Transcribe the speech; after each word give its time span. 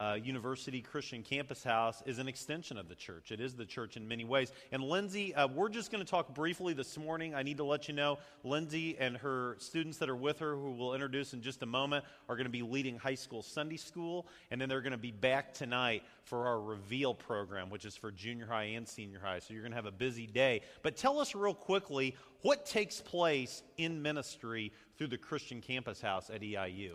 uh, 0.00 0.14
University 0.14 0.80
Christian 0.80 1.22
Campus 1.22 1.62
House 1.62 2.02
is 2.06 2.18
an 2.18 2.26
extension 2.26 2.78
of 2.78 2.88
the 2.88 2.94
church. 2.94 3.30
It 3.30 3.40
is 3.40 3.54
the 3.54 3.66
church 3.66 3.98
in 3.98 4.08
many 4.08 4.24
ways. 4.24 4.50
And 4.72 4.82
Lindsay, 4.82 5.34
uh, 5.34 5.46
we're 5.48 5.68
just 5.68 5.92
going 5.92 6.02
to 6.02 6.10
talk 6.10 6.34
briefly 6.34 6.72
this 6.72 6.96
morning. 6.96 7.34
I 7.34 7.42
need 7.42 7.58
to 7.58 7.64
let 7.64 7.86
you 7.86 7.94
know 7.94 8.18
Lindsay 8.42 8.96
and 8.98 9.18
her 9.18 9.56
students 9.58 9.98
that 9.98 10.08
are 10.08 10.16
with 10.16 10.38
her, 10.38 10.56
who 10.56 10.70
we'll 10.70 10.94
introduce 10.94 11.34
in 11.34 11.42
just 11.42 11.62
a 11.62 11.66
moment, 11.66 12.06
are 12.30 12.36
going 12.36 12.46
to 12.46 12.50
be 12.50 12.62
leading 12.62 12.96
high 12.96 13.14
school 13.14 13.42
Sunday 13.42 13.76
school. 13.76 14.26
And 14.50 14.58
then 14.58 14.70
they're 14.70 14.80
going 14.80 14.92
to 14.92 14.98
be 14.98 15.12
back 15.12 15.52
tonight 15.52 16.02
for 16.24 16.46
our 16.46 16.60
Reveal 16.60 17.14
program, 17.14 17.68
which 17.68 17.84
is 17.84 17.96
for 17.96 18.10
junior 18.10 18.46
high 18.46 18.64
and 18.64 18.88
senior 18.88 19.20
high. 19.22 19.40
So 19.40 19.52
you're 19.52 19.62
going 19.62 19.72
to 19.72 19.76
have 19.76 19.86
a 19.86 19.92
busy 19.92 20.26
day. 20.26 20.62
But 20.82 20.96
tell 20.96 21.18
us 21.18 21.34
real 21.34 21.54
quickly 21.54 22.16
what 22.40 22.64
takes 22.64 23.00
place 23.02 23.62
in 23.76 24.00
ministry 24.00 24.72
through 24.96 25.08
the 25.08 25.18
Christian 25.18 25.60
Campus 25.60 26.00
House 26.00 26.30
at 26.30 26.40
EIU. 26.40 26.92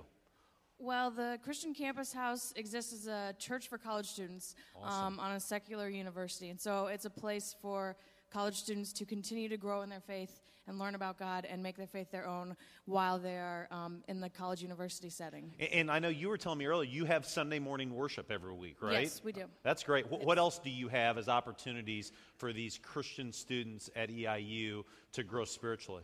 Well, 0.77 1.09
the 1.09 1.39
Christian 1.43 1.73
Campus 1.73 2.11
House 2.13 2.53
exists 2.55 2.93
as 2.93 3.07
a 3.07 3.33
church 3.39 3.69
for 3.69 3.77
college 3.77 4.07
students 4.07 4.55
Awesome. 4.75 5.13
um, 5.13 5.19
on 5.19 5.31
a 5.33 5.39
secular 5.39 5.87
university. 5.89 6.49
And 6.49 6.59
so 6.59 6.87
it's 6.87 7.05
a 7.05 7.09
place 7.09 7.55
for 7.61 7.95
college 8.31 8.55
students 8.55 8.91
to 8.91 9.05
continue 9.05 9.47
to 9.47 9.55
grow 9.57 9.81
in 9.83 9.89
their 9.89 10.01
faith 10.01 10.41
and 10.67 10.77
learn 10.77 10.95
about 10.95 11.17
God 11.17 11.45
and 11.49 11.63
make 11.63 11.77
their 11.77 11.87
faith 11.87 12.11
their 12.11 12.27
own 12.27 12.57
while 12.85 13.17
they 13.19 13.37
are 13.37 13.67
um, 13.71 14.03
in 14.09 14.19
the 14.19 14.29
college 14.29 14.61
university 14.61 15.09
setting. 15.09 15.53
And- 15.59 15.69
And 15.71 15.91
I 15.91 15.99
know 15.99 16.09
you 16.09 16.27
were 16.27 16.37
telling 16.37 16.57
me 16.59 16.65
earlier, 16.65 16.89
you 16.89 17.05
have 17.05 17.25
Sunday 17.25 17.59
morning 17.59 17.93
worship 17.93 18.29
every 18.31 18.53
week, 18.53 18.81
right? 18.81 19.03
Yes, 19.03 19.21
we 19.23 19.31
do. 19.31 19.45
That's 19.63 19.83
great. 19.83 20.07
Wh- 20.07 20.25
What 20.25 20.37
else 20.37 20.59
do 20.59 20.69
you 20.71 20.89
have 20.89 21.17
as 21.17 21.29
opportunities 21.29 22.11
for 22.37 22.51
these 22.51 22.77
Christian 22.79 23.31
students 23.31 23.89
at 23.95 24.09
EIU 24.09 24.83
to 25.13 25.23
grow 25.23 25.45
spiritually? 25.45 26.03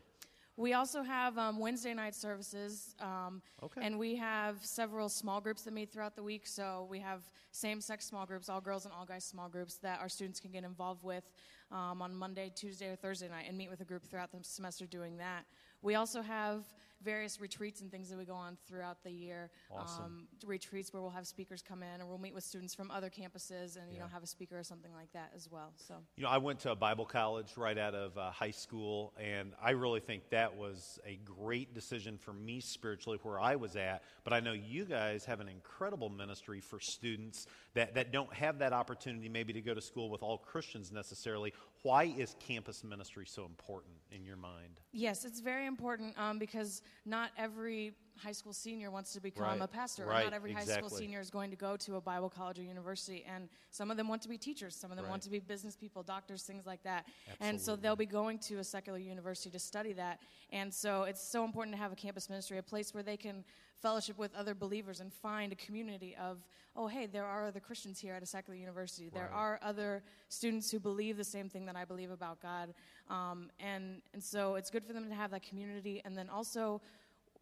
We 0.58 0.74
also 0.74 1.02
have 1.02 1.38
um, 1.38 1.60
Wednesday 1.60 1.94
night 1.94 2.14
services, 2.14 2.94
um, 3.00 3.42
Okay. 3.64 3.82
and 3.84 3.98
we 3.98 4.16
have 4.18 4.64
several 4.64 5.10
small 5.10 5.40
groups 5.42 5.64
that 5.64 5.74
meet 5.74 5.92
throughout 5.92 6.16
the 6.16 6.24
week. 6.24 6.46
So 6.46 6.88
we 6.90 7.00
have 7.00 7.22
same-sex 7.52 8.06
small 8.06 8.26
groups, 8.26 8.50
all 8.50 8.62
girls 8.62 8.86
and 8.86 8.94
all 8.94 9.06
guys 9.06 9.24
small 9.24 9.50
groups 9.50 9.78
that 9.78 10.00
our 10.02 10.10
students 10.10 10.40
can 10.40 10.52
get 10.52 10.64
involved 10.64 11.04
with 11.04 11.24
um, 11.72 12.02
on 12.02 12.14
Monday, 12.16 12.52
Tuesday, 12.54 12.88
or 12.88 12.96
Thursday 12.96 13.30
night, 13.30 13.46
and 13.48 13.58
meet 13.58 13.70
with 13.70 13.82
a 13.82 13.86
group 13.86 14.04
throughout 14.04 14.32
the 14.32 14.40
semester 14.44 14.86
doing 14.86 15.18
that. 15.18 15.46
We 15.82 15.96
also 15.96 16.22
have 16.22 16.64
various 17.04 17.42
retreats 17.42 17.82
and 17.82 17.90
things 17.90 18.10
that 18.10 18.18
we 18.18 18.26
go 18.26 18.36
on 18.36 18.56
throughout 18.68 19.04
the 19.04 19.10
year. 19.10 19.50
Awesome. 19.76 20.04
Um, 20.04 20.28
retreats 20.46 20.94
where 20.94 21.02
we'll 21.02 21.10
have 21.12 21.26
speakers 21.26 21.64
come 21.64 21.82
in, 21.82 22.00
and 22.00 22.08
we'll 22.08 22.20
meet 22.20 22.36
with 22.36 22.44
students 22.44 22.76
from 22.76 22.92
other 22.92 23.10
campuses, 23.10 23.78
and 23.78 23.90
you 23.90 23.96
Yeah. 23.96 24.04
know 24.04 24.08
have 24.08 24.22
a 24.22 24.28
speaker 24.28 24.60
or 24.60 24.64
something 24.64 24.94
like 24.94 25.12
that 25.14 25.32
as 25.36 25.50
well. 25.50 25.74
So. 25.78 25.96
You 26.18 26.24
know, 26.24 26.30
I 26.30 26.38
went 26.38 26.60
to 26.62 26.72
a 26.72 26.76
Bible 26.76 27.06
college 27.06 27.58
right 27.58 27.78
out 27.78 27.96
of 27.96 28.16
uh, 28.18 28.30
high 28.30 28.52
school, 28.52 29.14
and 29.18 29.54
I 29.60 29.72
really 29.72 30.00
think 30.00 30.30
that 30.30 30.56
was 30.56 31.00
a 31.06 31.16
great 31.16 31.74
decision 31.74 32.18
for 32.20 32.34
me 32.34 32.60
spiritually 32.60 33.18
where 33.24 33.40
I 33.40 33.56
was 33.56 33.76
at. 33.76 34.04
But 34.24 34.34
I 34.34 34.40
know 34.40 34.54
you 34.54 34.86
guys 34.86 35.26
have 35.26 35.40
an 35.40 35.48
incredible 35.50 36.10
ministry 36.10 36.60
for 36.60 36.80
students 36.80 37.48
that, 37.74 37.96
that 37.96 38.12
don't 38.12 38.32
have 38.34 38.60
that 38.60 38.74
opportunity 38.74 39.30
maybe 39.30 39.54
to 39.54 39.62
go 39.62 39.74
to 39.74 39.82
school 39.82 40.10
with 40.10 40.22
all 40.22 40.38
Christians 40.38 40.92
necessarily. 40.92 41.54
Why 41.84 42.04
is 42.04 42.36
campus 42.40 42.84
ministry 42.84 43.26
so 43.26 43.46
important 43.46 43.96
in 44.12 44.24
your 44.24 44.36
mind? 44.36 44.80
Yes, 44.92 45.26
it's 45.26 45.40
very 45.40 45.66
important 45.66 46.14
um, 46.18 46.38
because 46.38 46.84
not 47.06 47.32
every 47.38 47.94
high 48.18 48.34
school 48.34 48.54
senior 48.54 48.92
wants 48.92 49.14
to 49.14 49.20
become 49.20 49.44
Right, 49.44 49.62
a 49.62 49.68
pastor. 49.68 50.04
or 50.04 50.10
right, 50.10 50.26
not 50.26 50.34
every 50.34 50.54
high 50.54 50.64
school 50.64 50.90
senior 50.90 51.20
is 51.20 51.32
going 51.32 51.50
to 51.50 51.56
go 51.56 51.76
to 51.78 51.96
a 51.96 52.02
Bible 52.02 52.30
college 52.30 52.60
or 52.60 52.64
university. 52.64 53.26
And 53.28 53.50
some 53.72 53.90
of 53.90 53.98
them 53.98 54.08
want 54.08 54.22
to 54.22 54.30
be 54.30 54.38
teachers, 54.38 54.76
some 54.76 54.92
of 54.92 54.98
them 54.98 55.10
want 55.10 55.24
to 55.24 55.32
be 55.32 55.40
business 55.40 55.76
people, 55.76 56.04
doctors, 56.04 56.44
things 56.44 56.68
like 56.68 56.84
that. 56.84 57.08
And 57.40 57.60
so 57.60 57.76
they'll 57.76 57.96
be 57.96 58.06
going 58.06 58.38
to 58.40 58.60
a 58.60 58.64
secular 58.64 59.00
university 59.00 59.50
to 59.50 59.60
study 59.60 59.94
that. 59.94 60.20
And 60.52 60.72
so 60.72 61.04
it's 61.04 61.22
so 61.22 61.44
important 61.44 61.76
to 61.76 61.82
have 61.82 61.92
a 61.92 61.96
campus 61.96 62.30
ministry, 62.30 62.60
a 62.60 62.64
place 62.64 62.94
where 62.94 63.04
they 63.04 63.18
can 63.18 63.44
fellowship 63.82 64.18
with 64.18 64.34
other 64.36 64.54
believers 64.54 65.00
and 65.00 65.12
find 65.12 65.52
a 65.52 65.56
community 65.56 66.16
of, 66.20 66.46
oh, 66.76 66.88
hey, 66.88 67.08
there 67.08 67.26
are 67.26 67.48
other 67.48 67.60
Christians 67.60 68.00
here 68.00 68.14
at 68.14 68.24
a 68.24 68.26
secular 68.26 68.58
university. 68.58 69.10
There 69.10 69.24
Right. 69.24 69.34
are 69.34 69.60
other 69.62 70.04
students 70.30 70.70
who 70.72 70.80
believe 70.80 71.18
the 71.18 71.24
same 71.24 71.50
thing 71.50 71.66
that 71.66 71.76
I 71.76 71.86
believe 71.86 72.12
about 72.12 72.40
God. 72.42 72.74
Um, 73.10 73.50
and, 73.60 74.02
and 74.14 74.24
so 74.24 74.56
it's 74.56 74.70
good 74.70 74.86
for 74.86 74.94
them 74.94 75.10
to 75.10 75.16
have 75.16 75.32
that 75.32 75.44
community. 75.44 76.02
And 76.06 76.18
then 76.18 76.30
also, 76.30 76.82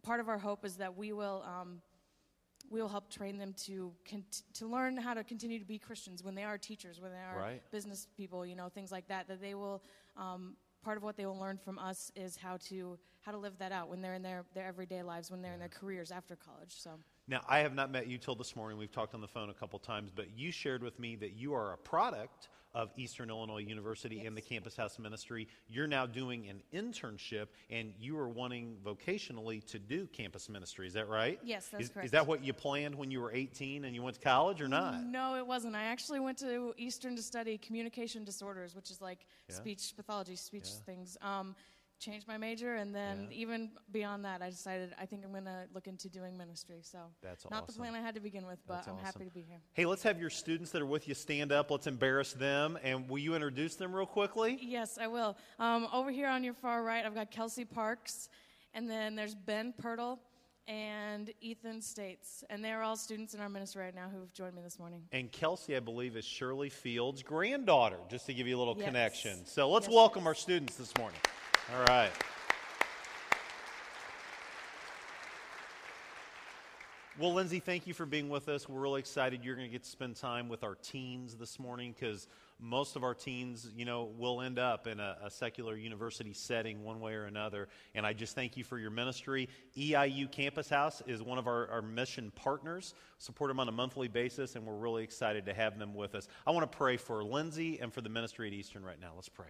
part 0.01 0.19
of 0.19 0.29
our 0.29 0.37
hope 0.37 0.65
is 0.65 0.77
that 0.77 0.95
we 0.97 1.13
will. 1.13 1.43
Um, 1.45 1.81
we 2.71 2.81
will 2.81 2.89
help 2.89 3.09
train 3.09 3.39
them 3.39 3.53
to 3.65 3.91
cont- 4.07 4.43
to 4.53 4.67
learn 4.67 4.95
how 4.95 5.15
to 5.15 5.23
continue 5.23 5.57
to 5.57 5.65
be 5.65 5.79
Christians 5.79 6.23
when 6.23 6.35
they 6.35 6.43
are 6.43 6.55
teachers, 6.59 7.01
when 7.01 7.11
they 7.11 7.17
are 7.17 7.39
Right. 7.39 7.71
business 7.71 8.07
people, 8.15 8.45
you 8.45 8.55
know, 8.55 8.69
things 8.69 8.91
like 8.91 9.07
that. 9.07 9.27
That 9.27 9.41
they 9.41 9.55
will 9.55 9.81
um, 10.15 10.55
part 10.83 10.97
of 10.97 11.03
what 11.03 11.17
they 11.17 11.25
will 11.25 11.39
learn 11.39 11.57
from 11.57 11.77
us 11.77 12.11
is 12.15 12.35
how 12.35 12.57
to 12.69 12.97
how 13.21 13.31
to 13.31 13.37
live 13.37 13.57
that 13.59 13.71
out 13.71 13.89
when 13.89 14.01
they're 14.01 14.13
in 14.13 14.23
their, 14.23 14.45
their 14.53 14.65
everyday 14.65 15.03
lives, 15.03 15.29
when 15.29 15.41
they're 15.41 15.53
in 15.53 15.59
their 15.59 15.67
careers 15.67 16.09
after 16.09 16.37
college. 16.37 16.73
So 16.77 16.91
Now, 17.29 17.41
I 17.47 17.59
have 17.59 17.75
not 17.75 17.91
met 17.91 18.07
you 18.07 18.17
till 18.17 18.33
this 18.33 18.55
morning. 18.55 18.79
We've 18.79 18.91
talked 18.91 19.13
on 19.13 19.21
the 19.21 19.27
phone 19.27 19.51
a 19.51 19.53
couple 19.53 19.77
times, 19.77 20.11
but 20.13 20.35
you 20.35 20.51
shared 20.51 20.81
with 20.81 20.97
me 20.99 21.15
that 21.17 21.33
you 21.33 21.53
are 21.53 21.73
a 21.73 21.77
product 21.77 22.49
of 22.73 22.89
Eastern 22.97 23.29
Illinois 23.29 23.59
University 23.61 24.25
and 24.25 24.35
the 24.35 24.41
Campus 24.41 24.75
House 24.75 24.97
Ministry. 24.97 25.47
You're 25.67 25.85
now 25.85 26.07
doing 26.07 26.49
an 26.49 26.63
internship, 26.73 27.47
and 27.69 27.93
you 27.99 28.17
are 28.17 28.27
wanting 28.27 28.77
vocationally 28.83 29.63
to 29.67 29.77
do 29.77 30.07
campus 30.07 30.49
ministry. 30.49 30.87
Is 30.87 30.93
that 30.93 31.07
right? 31.07 31.39
Yes, 31.43 31.67
that's 31.71 31.83
is, 31.85 31.89
correct. 31.91 32.05
Is 32.05 32.11
that 32.13 32.25
what 32.25 32.43
you 32.43 32.51
planned 32.51 32.95
when 32.95 33.11
you 33.11 33.21
were 33.21 33.31
18 33.31 33.85
and 33.85 33.93
you 33.93 34.01
went 34.01 34.15
to 34.15 34.21
college, 34.21 34.59
or 34.59 34.67
not? 34.67 35.03
No, 35.03 35.35
it 35.35 35.45
wasn't. 35.45 35.75
I 35.75 35.83
actually 35.83 36.19
went 36.19 36.39
to 36.39 36.73
Eastern 36.77 37.15
to 37.15 37.21
study 37.21 37.59
communication 37.59 38.23
disorders, 38.23 38.75
which 38.75 38.89
is 38.89 39.01
like 39.01 39.27
Yeah. 39.47 39.55
speech 39.55 39.93
pathology, 39.95 40.35
speech 40.35 40.65
Yeah. 40.65 40.83
things. 40.83 41.17
Um, 41.21 41.55
changed 41.99 42.27
my 42.27 42.37
major, 42.37 42.75
and 42.75 42.95
then 42.95 43.27
Yeah. 43.29 43.37
even 43.37 43.71
beyond 43.91 44.25
that, 44.25 44.41
I 44.41 44.49
decided 44.49 44.93
I 44.97 45.05
think 45.05 45.23
I'm 45.25 45.31
going 45.31 45.45
to 45.45 45.67
look 45.73 45.87
into 45.87 46.09
doing 46.09 46.37
ministry. 46.37 46.79
So 46.81 47.11
That's 47.21 47.49
not 47.49 47.67
the 47.67 47.73
plan 47.73 47.93
I 47.95 47.99
had 48.01 48.15
to 48.15 48.21
begin 48.21 48.45
with, 48.45 48.59
but 48.65 48.75
That's 48.75 48.87
I'm 48.87 48.93
awesome. 48.95 49.05
happy 49.05 49.25
to 49.25 49.31
be 49.31 49.41
here. 49.41 49.61
Hey, 49.73 49.85
let's 49.85 50.03
have 50.03 50.19
your 50.19 50.29
students 50.29 50.71
that 50.71 50.81
are 50.81 50.85
with 50.85 51.07
you 51.07 51.13
stand 51.13 51.51
up. 51.51 51.69
Let's 51.71 51.87
embarrass 51.87 52.33
them. 52.33 52.79
And 52.81 53.09
will 53.09 53.19
you 53.19 53.35
introduce 53.35 53.75
them 53.75 53.93
real 53.93 54.05
quickly? 54.05 54.57
Yes, 54.61 54.97
I 54.97 55.07
will. 55.07 55.37
Um, 55.59 55.87
over 55.91 56.09
here 56.11 56.27
on 56.29 56.43
your 56.43 56.53
far 56.53 56.83
right, 56.83 57.05
I've 57.05 57.15
got 57.15 57.31
Kelsey 57.31 57.65
Parks, 57.65 58.29
and 58.73 58.89
then 58.89 59.15
there's 59.15 59.35
Ben 59.35 59.73
Pirtle 59.73 60.19
and 60.67 61.33
Ethan 61.41 61.81
States, 61.81 62.43
and 62.49 62.63
they're 62.63 62.83
all 62.83 62.95
students 62.95 63.33
in 63.33 63.39
our 63.41 63.49
ministry 63.49 63.83
right 63.83 63.95
now 63.95 64.07
who've 64.07 64.31
joined 64.33 64.53
me 64.55 64.61
this 64.61 64.77
morning. 64.77 65.01
And 65.11 65.31
Kelsey, 65.31 65.75
I 65.75 65.79
believe, 65.79 66.15
is 66.15 66.23
Shirley 66.25 66.69
Fields' 66.69 67.23
granddaughter, 67.23 67.97
just 68.07 68.27
to 68.27 68.33
give 68.35 68.47
you 68.47 68.55
a 68.55 68.59
little 68.59 68.75
Yes. 68.77 68.85
connection. 68.85 69.45
So 69.47 69.67
let's 69.69 69.87
Yes, 69.87 69.95
welcome 69.95 70.21
yes. 70.21 70.27
our 70.27 70.35
students 70.35 70.75
this 70.75 70.95
morning. 70.97 71.19
All 71.71 71.83
right. 71.83 72.11
Well, 77.19 77.33
Lindsay, 77.33 77.59
thank 77.59 77.85
you 77.85 77.93
for 77.93 78.07
being 78.07 78.27
with 78.27 78.49
us. 78.49 78.67
We're 78.67 78.79
really 78.79 79.01
excited 79.01 79.43
you're 79.43 79.55
going 79.55 79.67
to 79.67 79.71
get 79.71 79.83
to 79.83 79.89
spend 79.89 80.15
time 80.15 80.49
with 80.49 80.63
our 80.63 80.75
teens 80.75 81.35
this 81.35 81.59
morning 81.59 81.93
because 81.93 82.27
most 82.59 82.95
of 82.95 83.03
our 83.03 83.13
teens, 83.13 83.69
you 83.75 83.85
know, 83.85 84.09
will 84.17 84.41
end 84.41 84.57
up 84.57 84.87
in 84.87 84.99
a, 84.99 85.17
a 85.23 85.29
secular 85.29 85.75
university 85.75 86.33
setting 86.33 86.83
one 86.83 86.99
way 86.99 87.13
or 87.13 87.25
another. 87.25 87.67
And 87.93 88.03
I 88.03 88.13
just 88.13 88.33
thank 88.33 88.57
you 88.57 88.63
for 88.63 88.79
your 88.79 88.89
ministry. 88.89 89.47
EIU 89.77 90.31
Campus 90.31 90.69
House 90.69 91.03
is 91.05 91.21
one 91.21 91.37
of 91.37 91.45
our, 91.45 91.67
our 91.69 91.81
mission 91.83 92.31
partners. 92.35 92.95
Support 93.19 93.49
them 93.49 93.59
on 93.59 93.67
a 93.67 93.73
monthly 93.73 94.07
basis, 94.07 94.55
and 94.55 94.65
we're 94.65 94.77
really 94.77 95.03
excited 95.03 95.45
to 95.45 95.53
have 95.53 95.77
them 95.77 95.93
with 95.93 96.15
us. 96.15 96.27
I 96.47 96.51
want 96.51 96.71
to 96.71 96.77
pray 96.77 96.97
for 96.97 97.23
Lindsay 97.23 97.79
and 97.79 97.93
for 97.93 98.01
the 98.01 98.09
ministry 98.09 98.47
at 98.47 98.53
Eastern 98.53 98.83
right 98.83 98.99
now. 98.99 99.11
Let's 99.15 99.29
pray. 99.29 99.49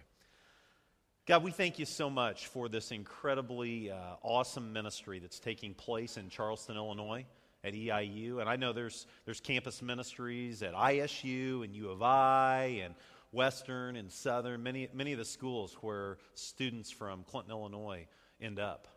God, 1.30 1.44
we 1.44 1.52
thank 1.52 1.78
you 1.78 1.84
so 1.84 2.10
much 2.10 2.48
for 2.48 2.68
this 2.68 2.90
incredibly 2.90 3.88
uh, 3.88 3.96
awesome 4.20 4.72
ministry 4.72 5.20
that's 5.20 5.38
taking 5.38 5.74
place 5.74 6.16
in 6.16 6.28
Charleston, 6.28 6.74
Illinois 6.74 7.24
at 7.62 7.72
EIU. 7.72 8.40
And 8.40 8.50
I 8.50 8.56
know 8.56 8.72
there's, 8.72 9.06
there's 9.26 9.38
campus 9.38 9.80
ministries 9.80 10.64
at 10.64 10.74
ISU 10.74 11.62
and 11.62 11.72
U 11.72 11.90
of 11.90 12.02
I 12.02 12.80
and 12.82 12.96
Western 13.30 13.94
and 13.94 14.10
Southern, 14.10 14.64
many, 14.64 14.88
many 14.92 15.12
of 15.12 15.20
the 15.20 15.24
schools 15.24 15.76
where 15.82 16.18
students 16.34 16.90
from 16.90 17.22
Clinton, 17.22 17.52
Illinois 17.52 18.08
end 18.40 18.58
up. 18.58 18.88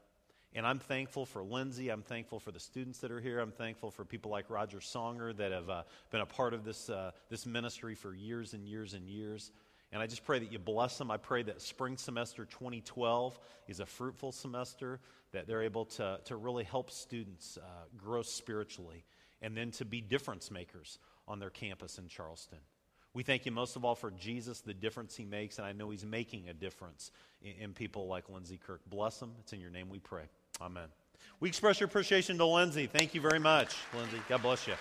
And 0.55 0.65
I'm 0.65 0.79
thankful 0.79 1.27
for 1.27 1.43
Lindsay. 1.43 1.89
I'm 1.89 2.01
thankful 2.01 2.39
for 2.39 2.51
the 2.51 2.59
students 2.59 2.97
that 3.01 3.11
are 3.11 3.19
here. 3.19 3.41
I'm 3.41 3.51
thankful 3.51 3.91
for 3.91 4.05
people 4.05 4.31
like 4.31 4.49
Roger 4.49 4.79
Songer 4.79 5.37
that 5.37 5.51
have 5.51 5.69
uh, 5.69 5.83
been 6.09 6.21
a 6.21 6.25
part 6.25 6.55
of 6.55 6.65
this, 6.65 6.89
uh, 6.89 7.11
this 7.29 7.45
ministry 7.45 7.93
for 7.93 8.15
years 8.15 8.55
and 8.55 8.67
years 8.67 8.95
and 8.95 9.07
years. 9.07 9.51
And 9.93 10.01
I 10.01 10.07
just 10.07 10.25
pray 10.25 10.39
that 10.39 10.51
you 10.51 10.57
bless 10.57 10.97
them. 10.97 11.11
I 11.11 11.17
pray 11.17 11.43
that 11.43 11.61
spring 11.61 11.97
semester 11.97 12.45
2012 12.45 13.39
is 13.67 13.79
a 13.79 13.85
fruitful 13.85 14.31
semester, 14.31 14.99
that 15.31 15.47
they're 15.47 15.61
able 15.61 15.85
to, 15.85 16.19
to 16.25 16.35
really 16.35 16.63
help 16.63 16.89
students 16.89 17.59
uh, 17.61 17.65
grow 17.95 18.23
spiritually 18.23 19.05
and 19.41 19.55
then 19.55 19.69
to 19.71 19.85
be 19.85 20.01
difference 20.01 20.49
makers 20.49 20.97
on 21.27 21.37
their 21.37 21.51
campus 21.51 21.99
in 21.99 22.07
Charleston. 22.07 22.57
We 23.13 23.21
thank 23.21 23.45
you 23.45 23.51
most 23.51 23.75
of 23.75 23.85
all 23.85 23.93
for 23.93 24.09
Jesus, 24.09 24.61
the 24.61 24.73
difference 24.73 25.15
he 25.15 25.25
makes, 25.25 25.59
and 25.59 25.67
I 25.67 25.73
know 25.73 25.91
he's 25.91 26.05
making 26.05 26.49
a 26.49 26.53
difference 26.53 27.11
in, 27.43 27.53
in 27.61 27.73
people 27.73 28.07
like 28.07 28.27
Lindsay 28.29 28.59
Kirk. 28.65 28.81
Bless 28.89 29.21
him. 29.21 29.31
It's 29.41 29.53
in 29.53 29.59
your 29.59 29.69
name 29.69 29.89
we 29.89 29.99
pray. 29.99 30.23
Amen. 30.59 30.87
We 31.39 31.49
express 31.49 31.79
your 31.79 31.87
appreciation 31.87 32.37
to 32.39 32.45
Lindsay. 32.45 32.87
Thank 32.87 33.13
you 33.13 33.21
very 33.21 33.39
much, 33.39 33.75
Lindsay. 33.95 34.17
God 34.27 34.41
bless 34.41 34.65
you. 34.65 34.73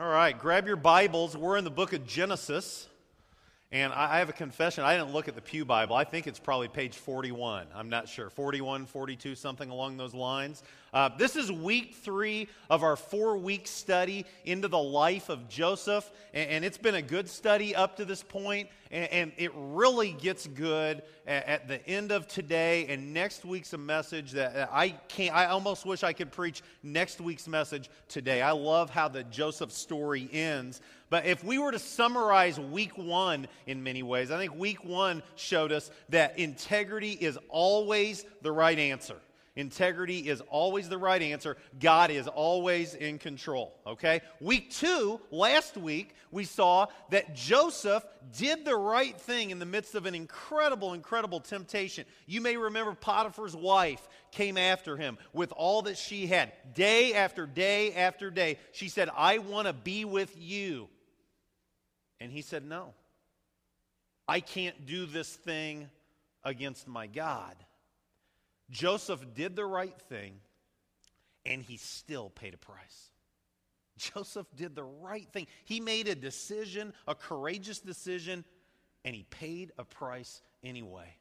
All 0.00 0.06
right, 0.06 0.38
grab 0.38 0.68
your 0.68 0.76
Bibles. 0.76 1.36
We're 1.36 1.56
in 1.56 1.64
the 1.64 1.72
book 1.72 1.92
of 1.92 2.06
Genesis. 2.06 2.86
And 3.72 3.92
I 3.92 4.20
have 4.20 4.28
a 4.28 4.32
confession. 4.32 4.84
I 4.84 4.96
didn't 4.96 5.12
look 5.12 5.26
at 5.26 5.34
the 5.34 5.40
Pew 5.40 5.64
Bible. 5.64 5.96
I 5.96 6.04
think 6.04 6.28
it's 6.28 6.38
probably 6.38 6.68
page 6.68 6.94
41. 6.94 7.66
I'm 7.74 7.88
not 7.88 8.08
sure. 8.08 8.30
41, 8.30 8.86
42, 8.86 9.34
something 9.34 9.68
along 9.68 9.96
those 9.96 10.14
lines. 10.14 10.62
Uh, 10.92 11.10
this 11.18 11.36
is 11.36 11.52
week 11.52 11.94
three 11.94 12.48
of 12.70 12.82
our 12.82 12.96
four 12.96 13.36
week 13.36 13.66
study 13.66 14.24
into 14.46 14.68
the 14.68 14.78
life 14.78 15.28
of 15.28 15.46
Joseph. 15.48 16.10
And, 16.32 16.50
and, 16.50 16.64
it's 16.64 16.78
been 16.78 16.94
a 16.94 17.02
good 17.02 17.28
study 17.28 17.74
up 17.74 17.96
to 17.96 18.04
this 18.06 18.22
point, 18.22 18.68
and, 18.90 19.10
and 19.10 19.32
it 19.36 19.50
really 19.54 20.12
gets 20.12 20.46
good 20.46 21.02
at, 21.26 21.46
at, 21.46 21.68
the 21.68 21.86
end 21.86 22.10
of 22.10 22.26
today. 22.26 22.86
And 22.88 23.12
next 23.12 23.44
week's 23.44 23.74
a 23.74 23.78
message 23.78 24.32
that 24.32 24.70
I 24.72 24.90
can't, 25.08 25.34
I 25.34 25.46
almost 25.46 25.84
wish 25.84 26.02
I 26.02 26.14
could 26.14 26.32
preach 26.32 26.62
next 26.82 27.20
week's 27.20 27.48
message 27.48 27.90
today. 28.08 28.40
I 28.40 28.52
love 28.52 28.88
how 28.88 29.08
the 29.08 29.24
Joseph 29.24 29.72
story 29.72 30.28
ends. 30.32 30.80
But 31.10 31.26
if 31.26 31.44
we 31.44 31.58
were 31.58 31.72
to 31.72 31.78
summarize 31.78 32.58
week 32.58 32.96
one 32.96 33.46
in 33.66 33.82
many 33.82 34.02
ways, 34.02 34.30
I 34.30 34.38
think 34.38 34.54
week 34.56 34.84
one 34.84 35.22
showed 35.36 35.72
us 35.72 35.90
that 36.08 36.38
integrity 36.38 37.12
is 37.12 37.38
always 37.50 38.24
the 38.40 38.52
right 38.52 38.78
answer. 38.78 39.16
Integrity 39.58 40.28
is 40.28 40.40
always 40.50 40.88
the 40.88 40.98
right 40.98 41.20
answer. 41.20 41.56
God 41.80 42.12
is 42.12 42.28
always 42.28 42.94
in 42.94 43.18
control. 43.18 43.74
Okay? 43.84 44.20
Week 44.40 44.70
two, 44.70 45.20
last 45.32 45.76
week, 45.76 46.14
we 46.30 46.44
saw 46.44 46.86
that 47.10 47.34
Joseph 47.34 48.06
did 48.38 48.64
the 48.64 48.76
right 48.76 49.20
thing 49.20 49.50
in 49.50 49.58
the 49.58 49.66
midst 49.66 49.96
of 49.96 50.06
an 50.06 50.14
incredible, 50.14 50.92
incredible 50.94 51.40
temptation. 51.40 52.04
You 52.26 52.40
may 52.40 52.56
remember 52.56 52.94
Potiphar's 52.94 53.56
wife 53.56 54.08
came 54.30 54.56
after 54.56 54.96
him 54.96 55.18
with 55.32 55.50
all 55.50 55.82
that 55.82 55.98
she 55.98 56.28
had. 56.28 56.52
Day 56.72 57.14
after 57.14 57.44
day 57.44 57.94
after 57.94 58.30
day, 58.30 58.58
she 58.70 58.88
said, 58.88 59.10
I 59.12 59.38
want 59.38 59.66
to 59.66 59.72
be 59.72 60.04
with 60.04 60.36
you. 60.38 60.88
And 62.20 62.30
he 62.30 62.42
said, 62.42 62.64
No. 62.64 62.94
I 64.28 64.38
can't 64.38 64.86
do 64.86 65.04
this 65.04 65.34
thing 65.34 65.88
against 66.44 66.86
my 66.86 67.08
God. 67.08 67.56
Joseph 68.70 69.24
did 69.34 69.56
the 69.56 69.64
right 69.64 69.98
thing, 70.08 70.34
and 71.46 71.62
he 71.62 71.76
still 71.76 72.30
paid 72.30 72.54
a 72.54 72.58
price. 72.58 73.10
Joseph 73.98 74.46
did 74.56 74.74
the 74.74 74.84
right 74.84 75.26
thing. 75.32 75.46
He 75.64 75.80
made 75.80 76.08
a 76.08 76.14
decision, 76.14 76.92
a 77.06 77.14
courageous 77.14 77.80
decision, 77.80 78.44
and 79.04 79.14
he 79.14 79.24
paid 79.24 79.72
a 79.78 79.84
price 79.84 80.42
anyway. 80.62 81.14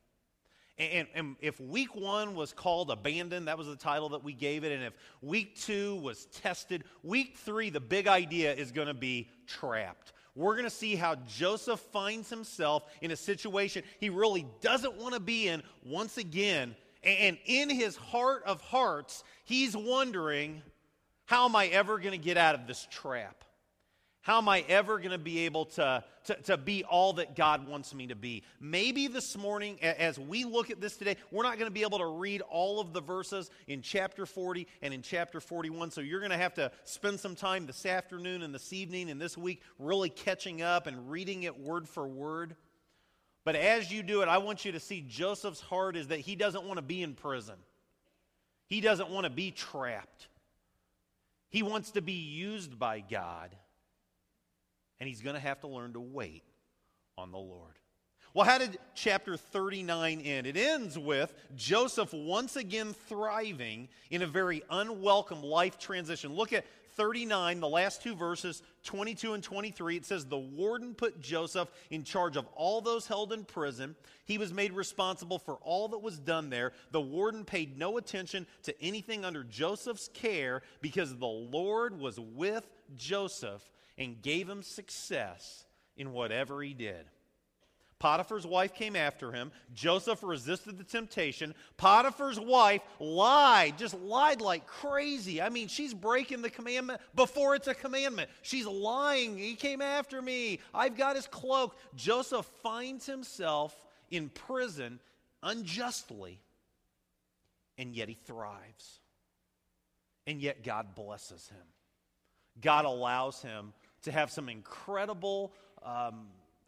And, 0.79 1.07
and, 1.15 1.35
if 1.41 1.59
week 1.59 1.95
one 1.95 2.35
was 2.35 2.53
called 2.53 2.91
abandoned, 2.91 3.47
that 3.47 3.57
was 3.57 3.65
the 3.65 3.75
title 3.75 4.09
that 4.09 4.23
we 4.23 4.33
gave 4.33 4.63
it. 4.63 4.71
And 4.71 4.83
if 4.83 4.93
week 5.21 5.59
two 5.59 5.95
was 5.95 6.25
tested, 6.25 6.83
week 7.01 7.35
three, 7.37 7.71
the 7.71 7.79
big 7.79 8.07
idea 8.07 8.53
is 8.53 8.71
going 8.71 8.87
to 8.87 8.93
be 8.93 9.31
trapped. 9.47 10.13
We're 10.35 10.53
going 10.53 10.65
to 10.65 10.69
see 10.69 10.95
how 10.95 11.15
Joseph 11.15 11.79
finds 11.79 12.29
himself 12.29 12.83
in 13.01 13.09
a 13.09 13.15
situation 13.15 13.81
he 13.99 14.11
really 14.11 14.45
doesn't 14.61 14.97
want 14.97 15.15
to 15.15 15.19
be 15.19 15.47
in 15.47 15.63
once 15.83 16.19
again 16.19 16.75
and 17.09 17.37
in 17.45 17.69
his 17.69 17.95
heart 17.95 18.43
of 18.45 18.61
hearts, 18.61 19.23
he's 19.45 19.75
wondering, 19.75 20.61
how 21.25 21.45
am 21.45 21.55
I 21.55 21.67
ever 21.67 21.99
going 21.99 22.11
to 22.11 22.17
get 22.17 22.37
out 22.37 22.55
of 22.55 22.67
this 22.67 22.87
trap? 22.89 23.43
How 24.27 24.39
am 24.39 24.49
I 24.49 24.65
ever 24.67 24.97
going 24.97 25.11
to 25.11 25.17
be 25.17 25.45
able 25.45 25.63
to, 25.65 26.03
to, 26.25 26.35
to 26.43 26.57
be 26.57 26.83
all 26.83 27.13
that 27.13 27.33
God 27.33 27.65
wants 27.65 27.95
me 27.95 28.07
to 28.07 28.15
be? 28.15 28.43
Maybe 28.59 29.07
this 29.07 29.37
morning, 29.37 29.81
as 29.81 30.19
we 30.19 30.43
look 30.43 30.69
at 30.69 30.81
this 30.81 30.97
today, 30.97 31.15
we're 31.31 31.43
not 31.43 31.57
going 31.57 31.69
to 31.69 31.73
be 31.73 31.83
able 31.83 31.99
to 31.99 32.07
read 32.07 32.41
all 32.41 32.81
of 32.81 32.91
the 32.91 32.99
verses 32.99 33.49
in 33.67 33.81
chapter 33.81 34.25
40 34.25 34.67
and 34.81 34.93
in 34.93 35.01
chapter 35.01 35.39
41. 35.39 35.91
So 35.91 36.01
you're 36.01 36.19
going 36.19 36.31
to 36.31 36.37
have 36.37 36.55
to 36.55 36.71
spend 36.83 37.21
some 37.21 37.35
time 37.35 37.65
this 37.65 37.85
afternoon 37.85 38.41
and 38.41 38.53
this 38.53 38.73
evening 38.73 39.09
and 39.09 39.21
this 39.21 39.37
week 39.37 39.61
really 39.79 40.09
catching 40.09 40.61
up 40.61 40.87
and 40.87 41.09
reading 41.09 41.43
it 41.43 41.57
word 41.57 41.87
for 41.87 42.05
word. 42.05 42.57
But 43.47 43.55
as 43.55 43.89
you 43.89 44.03
do 44.03 44.23
it, 44.23 44.27
I 44.27 44.39
want 44.39 44.65
you 44.65 44.73
to 44.73 44.79
see 44.81 45.05
Joseph's 45.07 45.61
heart 45.61 45.95
is 45.95 46.07
that 46.09 46.19
he 46.19 46.35
doesn't 46.35 46.65
want 46.65 46.79
to 46.79 46.81
be 46.81 47.01
in 47.01 47.13
prison. 47.13 47.55
He 48.65 48.81
doesn't 48.81 49.09
want 49.09 49.23
to 49.23 49.29
be 49.29 49.51
trapped. 49.51 50.27
He 51.47 51.63
wants 51.63 51.91
to 51.91 52.01
be 52.01 52.11
used 52.11 52.77
by 52.77 52.99
God. 52.99 53.55
And 54.99 55.07
he's 55.07 55.21
going 55.21 55.35
to 55.35 55.39
have 55.39 55.61
to 55.61 55.67
learn 55.67 55.93
to 55.93 55.99
wait 56.01 56.43
on 57.17 57.31
the 57.31 57.37
Lord. 57.37 57.71
Well, 58.33 58.45
how 58.45 58.57
did 58.57 58.79
chapter 58.95 59.37
39 59.37 60.19
end? 60.19 60.45
It 60.45 60.57
ends 60.57 60.99
with 60.99 61.33
Joseph 61.55 62.13
once 62.13 62.57
again 62.57 62.93
thriving 63.07 63.87
in 64.11 64.23
a 64.23 64.27
very 64.27 64.61
unwelcome 64.69 65.41
life 65.41 65.79
transition. 65.79 66.33
Look 66.33 66.51
at 66.51 66.65
39, 66.97 67.59
the 67.59 67.69
last 67.69 68.01
two 68.01 68.15
verses, 68.15 68.63
22 68.83 69.33
and 69.33 69.43
23, 69.43 69.97
it 69.97 70.05
says, 70.05 70.25
The 70.25 70.37
warden 70.37 70.95
put 70.95 71.21
Joseph 71.21 71.69
in 71.91 72.03
charge 72.03 72.35
of 72.35 72.47
all 72.55 72.81
those 72.81 73.07
held 73.07 73.31
in 73.31 73.45
prison. 73.45 73.95
He 74.25 74.37
was 74.37 74.51
made 74.51 74.73
responsible 74.73 75.39
for 75.39 75.55
all 75.61 75.87
that 75.89 75.99
was 75.99 76.17
done 76.19 76.49
there. 76.49 76.73
The 76.91 76.99
warden 76.99 77.45
paid 77.45 77.77
no 77.77 77.97
attention 77.97 78.47
to 78.63 78.81
anything 78.81 79.23
under 79.23 79.43
Joseph's 79.43 80.09
care 80.13 80.63
because 80.81 81.15
the 81.15 81.27
Lord 81.27 81.99
was 81.99 82.19
with 82.19 82.67
Joseph 82.95 83.69
and 83.97 84.21
gave 84.21 84.49
him 84.49 84.63
success 84.63 85.65
in 85.95 86.11
whatever 86.11 86.61
he 86.61 86.73
did. 86.73 87.05
Potiphar's 87.99 88.45
wife 88.45 88.73
came 88.73 88.95
after 88.95 89.31
him. 89.31 89.51
Joseph 89.73 90.21
resisted 90.21 90.77
the 90.77 90.83
temptation. 90.83 91.55
Potiphar's 91.77 92.39
wife 92.39 92.81
lied, 92.99 93.77
just 93.77 93.95
lied 93.95 94.39
like 94.39 94.67
crazy. 94.67 95.41
I 95.41 95.49
mean, 95.49 95.67
she's 95.67 95.93
breaking 95.93 96.43
the 96.43 96.49
commandment 96.49 97.01
before 97.15 97.55
it's 97.55 97.67
a 97.67 97.73
commandment. 97.73 98.29
She's 98.43 98.67
lying. 98.67 99.37
He 99.37 99.55
came 99.55 99.81
after 99.81 100.21
me. 100.21 100.59
I've 100.73 100.95
got 100.95 101.15
his 101.15 101.27
cloak. 101.27 101.75
Joseph 101.95 102.45
finds 102.61 103.05
himself 103.07 103.75
in 104.11 104.29
prison 104.29 104.99
unjustly, 105.41 106.39
and 107.77 107.95
yet 107.95 108.09
he 108.09 108.17
thrives. 108.25 108.99
And 110.27 110.41
yet 110.41 110.63
God 110.63 110.93
blesses 110.93 111.49
him. 111.49 111.65
God 112.61 112.85
allows 112.85 113.41
him 113.41 113.73
to 114.03 114.11
have 114.11 114.29
some 114.29 114.49
incredible. 114.49 115.53
Um, 115.83 116.27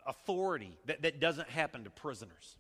authority 0.09 0.77
that, 0.85 1.03
that 1.03 1.21
doesn't 1.21 1.49
happen 1.49 1.85
to 1.85 1.89
prisoners. 1.89 2.57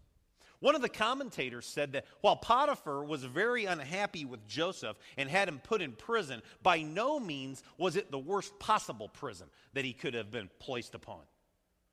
One 0.61 0.75
of 0.75 0.81
the 0.81 0.89
commentators 0.89 1.65
said 1.65 1.93
that 1.93 2.05
while 2.21 2.35
Potiphar 2.35 3.03
was 3.03 3.23
very 3.23 3.65
unhappy 3.65 4.25
with 4.25 4.45
Joseph 4.47 4.97
and 5.17 5.29
had 5.29 5.47
him 5.47 5.59
put 5.63 5.81
in 5.81 5.93
prison, 5.93 6.41
by 6.61 6.81
no 6.81 7.19
means 7.19 7.63
was 7.77 7.95
it 7.95 8.11
the 8.11 8.19
worst 8.19 8.57
possible 8.59 9.07
prison 9.07 9.47
that 9.73 9.85
he 9.85 9.93
could 9.93 10.13
have 10.13 10.31
been 10.31 10.49
placed 10.59 10.95
upon. 10.95 11.21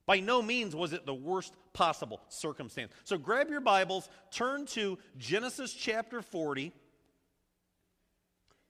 By 0.04 0.20
no 0.20 0.42
means 0.42 0.74
was 0.74 0.92
it 0.92 1.06
the 1.06 1.14
worst 1.14 1.52
possible 1.72 2.20
circumstance. 2.28 2.92
So 3.04 3.18
grab 3.18 3.50
your 3.50 3.60
Bibles, 3.60 4.08
turn 4.30 4.66
to 4.66 4.98
Genesis 5.16 5.72
chapter 5.72 6.22
40. 6.22 6.72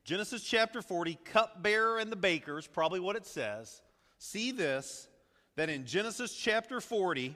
Genesis 0.04 0.42
chapter 0.42 0.82
40, 0.82 1.18
cupbearer 1.24 1.98
and 1.98 2.12
the 2.12 2.16
bakers, 2.16 2.66
probably 2.66 3.00
what 3.00 3.16
it 3.16 3.26
says. 3.26 3.82
See 4.18 4.52
this 4.52 5.08
that 5.56 5.68
in 5.68 5.86
Genesis 5.86 6.34
chapter 6.34 6.80
40, 6.80 7.34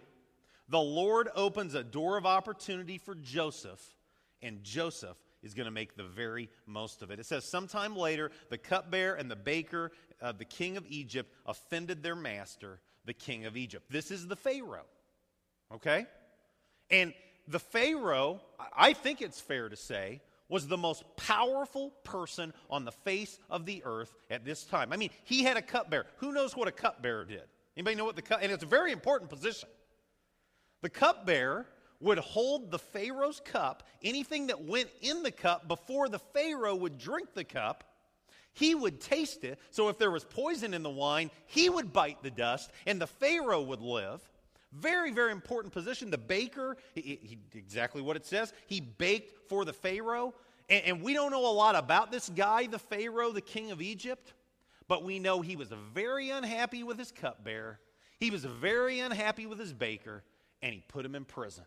the 0.69 0.81
Lord 0.81 1.29
opens 1.35 1.75
a 1.75 1.83
door 1.83 2.17
of 2.17 2.27
opportunity 2.27 2.99
for 2.99 3.15
Joseph, 3.15 3.83
and 4.43 4.63
Joseph 4.63 5.17
is 5.43 5.55
going 5.55 5.65
to 5.65 5.73
make 5.73 5.97
the 5.97 6.05
very 6.05 6.49
most 6.67 7.03
of 7.03 7.11
it. 7.11 7.19
It 7.19 7.27
says, 7.27 7.45
Sometime 7.45 7.97
later, 7.97 8.31
the 8.51 8.59
cupbearer 8.59 9.15
and 9.15 9.31
the 9.31 9.37
baker, 9.37 9.91
uh, 10.21 10.33
the 10.33 10.45
king 10.45 10.77
of 10.77 10.85
Egypt, 10.89 11.33
offended 11.47 12.03
their 12.03 12.15
master, 12.15 12.81
the 13.05 13.15
king 13.15 13.47
of 13.47 13.57
Egypt. 13.57 13.87
This 13.91 14.11
is 14.11 14.29
the 14.29 14.37
Pharaoh. 14.37 14.87
Okay? 15.75 16.07
And 16.91 17.15
the 17.49 17.59
Pharaoh, 17.59 18.41
I 18.77 18.93
think 18.93 19.23
it's 19.23 19.41
fair 19.41 19.69
to 19.69 19.77
say, 19.77 20.21
was 20.49 20.67
the 20.67 20.77
most 20.77 21.05
powerful 21.17 21.91
person 22.05 22.53
on 22.69 22.85
the 22.85 22.93
face 22.93 23.39
of 23.49 23.67
the 23.67 23.83
earth 23.85 24.15
at 24.31 24.45
this 24.45 24.65
time. 24.65 24.93
I 24.93 24.97
mean, 24.97 25.11
he 25.25 25.45
had 25.45 25.57
a 25.57 25.63
cupbearer. 25.63 26.07
Who 26.17 26.33
knows 26.33 26.57
what 26.57 26.69
a 26.69 26.73
cupbearer 26.73 27.25
did? 27.25 27.45
Anybody 27.77 27.97
know 27.97 28.05
what 28.05 28.17
the 28.17 28.23
cup? 28.23 28.41
And 28.43 28.51
it's 28.53 28.63
a 28.63 28.67
very 28.67 28.93
important 28.93 29.31
position. 29.31 29.69
The 30.83 30.91
cupbearer 30.91 31.67
would 32.01 32.19
hold 32.19 32.71
the 32.71 32.79
Pharaoh's 32.79 33.41
cup, 33.41 33.83
anything 34.03 34.47
that 34.49 34.65
went 34.65 34.89
in 35.03 35.23
the 35.23 35.31
cup 35.31 35.69
before 35.69 36.09
the 36.09 36.19
Pharaoh 36.19 36.75
would 36.75 36.99
drink 36.99 37.35
the 37.35 37.45
cup. 37.45 37.85
He 38.53 38.75
would 38.75 39.01
taste 39.01 39.45
it. 39.45 39.59
So 39.71 39.89
if 39.89 39.99
there 39.99 40.11
was 40.11 40.25
poison 40.25 40.75
in 40.75 40.83
the 40.83 40.91
wine, 40.91 41.31
he 41.47 41.69
would 41.69 41.93
bite 41.93 42.23
the 42.23 42.31
dust 42.31 42.71
and 42.87 43.01
the 43.01 43.07
Pharaoh 43.07 43.63
would 43.63 43.81
live. 43.81 44.21
Very, 44.73 45.13
very 45.13 45.33
important 45.33 45.73
position. 45.73 46.11
The 46.11 46.19
baker, 46.19 46.77
he, 46.95 47.01
he, 47.01 47.39
exactly 47.55 48.03
what 48.03 48.17
it 48.17 48.25
says, 48.25 48.53
he 48.67 48.81
baked 48.81 49.49
for 49.49 49.65
the 49.65 49.73
Pharaoh. 49.73 50.35
And, 50.69 50.85
and 50.85 51.03
we 51.03 51.13
don't 51.13 51.31
know 51.31 51.47
a 51.47 51.53
lot 51.53 51.77
about 51.77 52.11
this 52.11 52.29
guy, 52.29 52.67
the 52.67 52.79
Pharaoh, 52.79 53.33
the 53.33 53.41
king 53.41 53.73
of 53.73 53.83
Egypt. 53.83 54.33
But 54.91 55.05
we 55.05 55.21
know 55.21 55.41
he 55.41 55.55
was 55.55 55.73
very 55.95 56.31
unhappy 56.31 56.83
with 56.83 56.99
his 56.99 57.13
cupbearer. 57.13 57.79
He 58.19 58.33
was 58.33 58.45
very 58.45 58.99
unhappy 58.99 59.47
with 59.47 59.61
his 59.61 59.73
baker, 59.73 60.25
and 60.63 60.75
he 60.75 60.83
put 60.89 61.07
him 61.07 61.15
in 61.15 61.25
prison. 61.25 61.63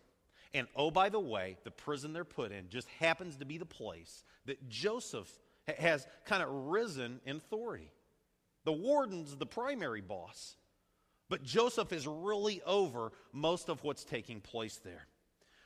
And 0.52 0.66
oh, 0.76 0.90
by 0.90 1.08
the 1.08 1.18
way, 1.18 1.56
the 1.64 1.70
prison 1.70 2.12
they're 2.12 2.26
put 2.26 2.52
in 2.52 2.68
just 2.68 2.86
happens 3.00 3.38
to 3.38 3.46
be 3.46 3.56
the 3.56 3.64
place 3.64 4.24
that 4.44 4.68
Joseph 4.68 5.30
has 5.78 6.06
kind 6.26 6.42
of 6.42 6.50
risen 6.50 7.18
in 7.24 7.36
authority. 7.36 7.90
The 8.64 8.72
warden's 8.72 9.34
the 9.36 9.46
primary 9.46 10.02
boss, 10.02 10.56
But 11.30 11.42
Joseph 11.42 11.92
is 11.94 12.06
really 12.06 12.60
over 12.66 13.12
most 13.32 13.70
of 13.70 13.82
what's 13.82 14.04
taking 14.04 14.42
place 14.42 14.76
there. 14.84 15.06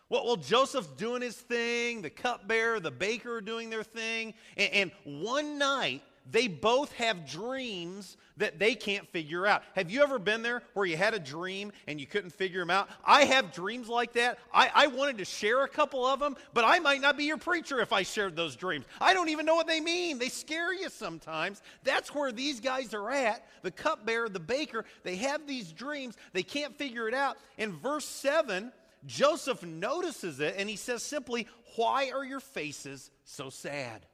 Well, 0.09 0.25
well, 0.25 0.37
Joseph's 0.37 0.89
doing 0.97 1.23
his 1.23 1.37
thing, 1.37 2.03
the 2.03 2.11
cupbearer, 2.11 2.79
the 2.79 2.93
baker 2.93 3.35
are 3.35 3.41
doing 3.41 3.69
their 3.69 3.83
thing, 3.83 4.35
and, 4.57 4.73
and 4.73 4.93
one 5.05 5.59
night 5.59 6.03
they 6.31 6.49
both 6.49 6.93
have 6.93 7.27
dreams 7.27 8.17
that 8.37 8.59
they 8.59 8.75
can't 8.75 9.07
figure 9.09 9.47
out. 9.47 9.63
Have 9.75 9.91
you 9.91 10.03
ever 10.03 10.19
been 10.19 10.43
there 10.43 10.63
where 10.75 10.87
you 10.87 10.97
had 10.97 11.15
a 11.15 11.19
dream 11.19 11.73
and 11.87 12.01
you 12.01 12.07
couldn't 12.07 12.31
figure 12.31 12.61
them 12.61 12.71
out? 12.71 12.89
I 13.05 13.25
have 13.25 13.53
dreams 13.53 13.89
like 13.89 14.13
that. 14.13 14.39
I, 14.53 14.71
I 14.75 14.87
wanted 14.89 15.19
to 15.19 15.25
share 15.25 15.65
a 15.65 15.69
couple 15.69 16.07
of 16.07 16.21
them, 16.21 16.37
but 16.55 16.65
I 16.65 16.79
might 16.79 17.01
not 17.01 17.17
be 17.17 17.25
your 17.25 17.39
preacher 17.39 17.81
if 17.81 17.93
I 17.93 18.03
shared 18.03 18.37
those 18.37 18.57
dreams. 18.57 18.85
I 19.01 19.15
don't 19.15 19.29
even 19.29 19.47
know 19.47 19.55
what 19.55 19.67
they 19.67 19.81
mean. 19.81 20.19
They 20.19 20.29
scare 20.29 20.73
you 20.73 20.89
sometimes. 20.89 21.63
That's 21.83 22.15
where 22.15 22.31
these 22.31 22.61
guys 22.61 22.95
are 22.95 23.11
at. 23.11 23.45
The 23.63 23.71
cupbearer, 23.71 24.29
the 24.29 24.41
baker, 24.41 24.85
they 25.03 25.17
have 25.17 25.47
these 25.47 25.73
dreams. 25.73 26.17
They 26.33 26.43
can't 26.45 26.77
figure 26.77 27.09
it 27.09 27.15
out. 27.15 27.39
In 27.57 27.73
verse 27.73 28.05
7, 28.05 28.73
Joseph 29.07 29.63
notices 29.65 30.41
it 30.41 30.55
and 30.59 30.69
he 30.69 30.77
says 30.77 31.03
simply, 31.03 31.47
Why 31.77 32.11
are 32.11 32.25
your 32.25 32.41
faces 32.41 33.11
so 33.25 33.51
sad? 33.51 34.07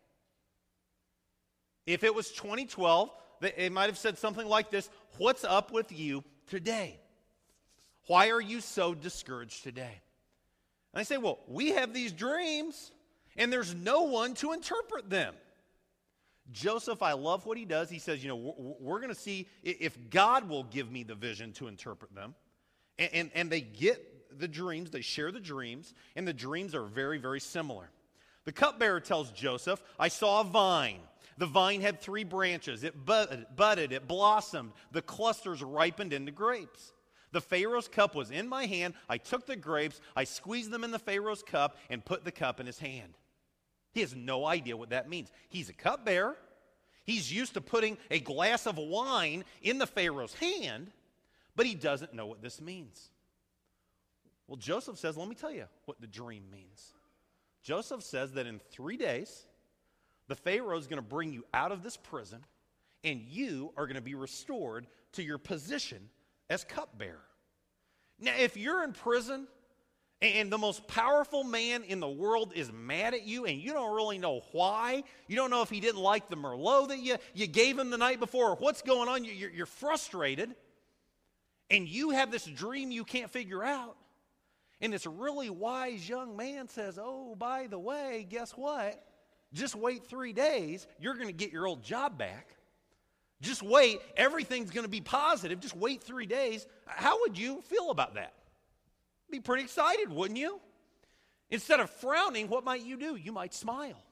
If 1.87 2.05
it 2.05 2.15
was 2.15 2.31
2012, 2.31 3.11
it 3.43 3.73
might 3.73 3.87
have 3.87 3.99
said 3.99 4.19
something 4.19 4.47
like 4.47 4.71
this 4.71 4.89
What's 5.19 5.45
up 5.45 5.73
with 5.73 5.93
you 5.93 6.25
today? 6.47 6.99
Why 8.07 8.31
are 8.31 8.41
you 8.41 8.61
so 8.61 8.95
discouraged 8.95 9.63
today? 9.63 10.01
And 10.93 11.01
I 11.01 11.03
say, 11.03 11.19
Well, 11.19 11.39
we 11.47 11.71
have 11.71 11.93
these 11.93 12.13
dreams, 12.13 12.93
and 13.37 13.53
there's 13.53 13.75
no 13.75 14.03
one 14.03 14.35
to 14.35 14.53
interpret 14.53 15.11
them. 15.11 15.35
Joseph, 16.53 17.03
I 17.03 17.13
love 17.13 17.47
what 17.47 17.57
he 17.57 17.65
does. 17.65 17.89
He 17.89 17.99
says, 17.99 18.23
You 18.23 18.29
know, 18.29 18.77
we're 18.81 19.01
going 19.01 19.15
to 19.15 19.21
see 19.21 19.49
if 19.63 19.97
God 20.11 20.49
will 20.49 20.65
give 20.65 20.91
me 20.91 21.03
the 21.03 21.15
vision 21.15 21.53
to 21.55 21.69
interpret 21.69 22.15
them. 22.15 22.35
And, 22.99 23.11
and, 23.13 23.31
and, 23.35 23.51
they 23.51 23.61
get 23.61 24.39
the 24.39 24.47
dreams, 24.47 24.91
they 24.91 25.01
share 25.01 25.33
the 25.33 25.41
dreams, 25.41 25.95
and 26.15 26.29
the 26.29 26.33
dreams 26.33 26.75
are 26.75 26.85
very, 26.85 27.19
very 27.19 27.41
similar. 27.41 27.91
The 28.45 28.53
cupbearer 28.53 29.01
tells 29.01 29.33
Joseph, 29.33 29.83
I 29.99 30.09
saw 30.09 30.43
a 30.43 30.45
vine 30.45 31.01
the 31.39 31.47
vine 31.47 31.81
had 31.81 32.01
three 32.01 32.25
branches. 32.25 32.85
It 32.85 33.05
budded, 33.05 33.93
it 33.93 34.09
blossomed. 34.09 34.73
The 34.93 35.03
clusters 35.03 35.63
ripened 35.63 36.13
into 36.13 36.33
grapes. 36.33 36.93
The 37.33 37.41
Pharaoh's 37.41 37.89
cup 37.89 38.15
was 38.15 38.31
in 38.31 38.49
my 38.49 38.67
hand. 38.67 38.95
I 39.09 39.19
took 39.19 39.47
the 39.47 39.57
grapes, 39.57 40.01
I 40.15 40.25
squeezed 40.25 40.71
them 40.71 40.85
in 40.85 40.93
the 40.93 40.99
Pharaoh's 40.99 41.43
cup, 41.43 41.77
and 41.91 42.05
put 42.05 42.25
the 42.25 42.31
cup 42.31 42.61
in 42.61 42.67
his 42.67 42.79
hand. 42.79 43.15
He 43.93 44.01
has 44.01 44.15
no 44.15 44.47
idea 44.47 44.77
what 44.77 44.91
that 44.91 45.09
means. 45.09 45.31
He's 45.49 45.69
a 45.69 45.73
cupbearer. 45.73 46.37
He's 47.05 47.33
used 47.33 47.55
to 47.55 47.61
putting 47.61 47.99
a 48.11 48.19
glass 48.19 48.67
of 48.67 48.79
wine 48.79 49.45
in 49.63 49.79
the 49.79 49.87
Pharaoh's 49.87 50.35
hand, 50.35 50.91
but 51.55 51.67
he 51.67 51.75
doesn't 51.75 52.15
know 52.15 52.27
what 52.27 52.41
this 52.41 52.61
means. 52.61 53.11
Well, 54.47 54.57
Joseph 54.57 54.99
says, 54.99 55.17
Let 55.17 55.29
me 55.29 55.35
tell 55.35 55.53
you 55.53 55.67
what 55.85 56.01
the 56.01 56.07
dream 56.07 56.45
means. 56.51 56.93
Joseph 57.63 58.03
says 58.03 58.33
that 58.33 58.47
in 58.47 58.61
three 58.71 58.97
days, 58.97 59.47
the 60.29 60.35
Pharaoh 60.35 60.79
is 60.79 60.87
going 60.87 61.03
to 61.03 61.09
bring 61.09 61.33
you 61.33 61.45
out 61.53 61.73
of 61.73 61.83
this 61.83 61.97
prison, 61.97 62.45
and 63.03 63.21
you 63.21 63.73
are 63.77 63.87
going 63.87 63.97
to 63.97 64.03
be 64.03 64.15
restored 64.15 64.87
to 65.13 65.23
your 65.23 65.39
position 65.39 66.09
as 66.49 66.65
cupbearer. 66.65 67.25
Now, 68.21 68.33
if 68.39 68.57
you're 68.57 68.83
in 68.85 68.93
prison 68.93 69.47
and 70.23 70.51
the 70.51 70.59
most 70.59 70.87
powerful 70.87 71.45
man 71.45 71.83
in 71.83 72.01
the 72.01 72.09
world 72.09 72.53
is 72.55 72.73
mad 72.73 73.13
at 73.13 73.25
you 73.25 73.45
and 73.45 73.59
you 73.59 73.73
don't 73.73 73.95
really 73.95 74.19
know 74.19 74.43
why, 74.53 75.03
you 75.27 75.37
don't 75.37 75.51
know 75.51 75.63
if 75.63 75.71
he 75.71 75.81
didn't 75.81 76.01
like 76.01 76.29
the 76.29 76.37
Merlot 76.37 76.89
that 76.89 77.01
you, 77.01 77.17
you 77.35 77.47
gave 77.47 77.79
him 77.79 77.91
the 77.91 77.99
night 77.99 78.21
before 78.21 78.51
or 78.51 78.57
what's 78.57 78.83
going 78.83 79.09
on, 79.09 79.25
you're, 79.25 79.51
you're 79.51 79.67
frustrated, 79.67 80.55
and 81.71 81.89
you 81.89 82.11
have 82.11 82.31
this 82.31 82.45
dream 82.45 82.91
you 82.91 83.05
can't 83.05 83.31
figure 83.31 83.65
out. 83.65 83.97
And 84.81 84.93
this 84.93 85.07
really 85.07 85.51
wise 85.51 86.09
young 86.09 86.37
man 86.37 86.69
says, 86.69 86.99
Oh, 87.01 87.35
by 87.37 87.67
the 87.69 87.79
way, 87.79 88.27
guess 88.29 88.53
what? 88.53 89.03
Just 89.55 89.77
wait 89.77 90.05
three 90.07 90.33
days, 90.33 90.87
you're 91.01 91.15
going 91.15 91.29
to 91.29 91.33
get 91.33 91.53
your 91.53 91.67
old 91.67 91.83
job 91.83 92.19
back. 92.19 92.57
Just 93.41 93.63
wait, 93.63 94.01
everything's 94.17 94.71
going 94.71 94.85
to 94.85 94.91
be 94.91 95.01
positive. 95.01 95.61
Just 95.61 95.77
wait 95.77 96.03
three 96.03 96.27
days. 96.27 96.67
How 96.87 97.21
would 97.21 97.39
you 97.39 97.63
feel 97.63 97.91
about 97.91 98.15
that? 98.15 98.35
Be 99.31 99.41
pretty 99.41 99.63
excited, 99.63 100.11
wouldn't 100.11 100.39
you? 100.39 100.61
Instead 101.51 101.81
of 101.81 101.89
frowning, 101.91 102.49
what 102.49 102.65
might 102.65 102.85
you 102.85 102.97
do? 102.97 103.17
You 103.17 103.33
might 103.33 103.55
smile. 103.55 104.03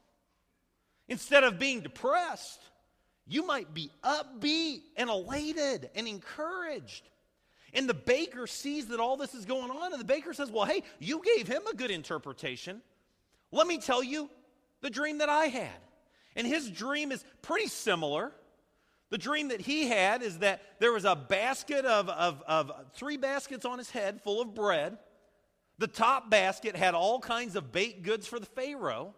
Instead 1.09 1.45
of 1.45 1.59
being 1.59 1.81
depressed, 1.81 2.61
you 3.27 3.47
might 3.47 3.75
be 3.75 3.91
upbeat 4.05 4.83
and 4.97 5.11
elated 5.11 5.91
and 5.95 6.07
encouraged. 6.07 7.09
And 7.75 7.89
the 7.89 7.95
baker 7.95 8.47
sees 8.47 8.87
that 8.89 9.01
all 9.01 9.17
this 9.17 9.35
is 9.35 9.45
going 9.45 9.71
on, 9.71 9.93
and 9.93 10.01
the 10.01 10.05
baker 10.05 10.35
says, 10.35 10.51
Well, 10.51 10.67
hey, 10.67 10.83
you 10.99 11.23
gave 11.37 11.49
him 11.49 11.63
a 11.71 11.75
good 11.75 11.91
interpretation. 11.91 12.83
Let 13.51 13.67
me 13.67 13.79
tell 13.79 14.03
you, 14.03 14.31
the 14.83 14.91
dream 14.91 15.19
that 15.19 15.29
I 15.29 15.47
had. 15.47 15.71
And 16.37 16.47
his 16.47 16.71
dream 16.71 17.11
is 17.11 17.25
pretty 17.41 17.69
similar. 17.69 18.33
The 19.11 19.19
dream 19.19 19.49
that 19.49 19.61
he 19.61 19.89
had 19.89 20.23
is 20.23 20.39
that 20.39 20.63
there 20.79 20.93
was 20.93 21.05
a 21.05 21.15
basket 21.15 21.85
of, 21.85 22.09
of, 22.09 22.43
of 22.47 22.73
three 22.95 23.17
baskets 23.17 23.65
on 23.65 23.79
his 23.79 23.91
head 23.91 24.21
full 24.23 24.41
of 24.41 24.55
bread. 24.55 24.99
The 25.79 25.87
top 25.87 26.31
basket 26.31 26.77
had 26.77 26.95
all 26.95 27.19
kinds 27.21 27.57
of 27.57 27.73
baked 27.73 28.03
goods 28.03 28.27
for 28.27 28.39
the 28.39 28.47
Pharaoh, 28.47 29.15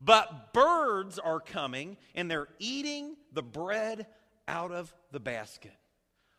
but 0.00 0.52
birds 0.52 1.18
are 1.18 1.40
coming 1.40 1.96
and 2.14 2.30
they're 2.30 2.48
eating 2.58 3.16
the 3.32 3.42
bread 3.42 4.06
out 4.48 4.72
of 4.72 4.92
the 5.12 5.20
basket. 5.20 5.72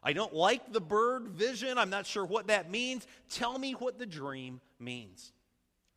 I 0.03 0.13
don't 0.13 0.33
like 0.33 0.71
the 0.71 0.81
bird 0.81 1.29
vision. 1.29 1.77
I'm 1.77 1.89
not 1.89 2.05
sure 2.05 2.25
what 2.25 2.47
that 2.47 2.69
means. 2.69 3.07
Tell 3.29 3.57
me 3.57 3.73
what 3.73 3.97
the 3.97 4.05
dream 4.05 4.61
means. 4.79 5.31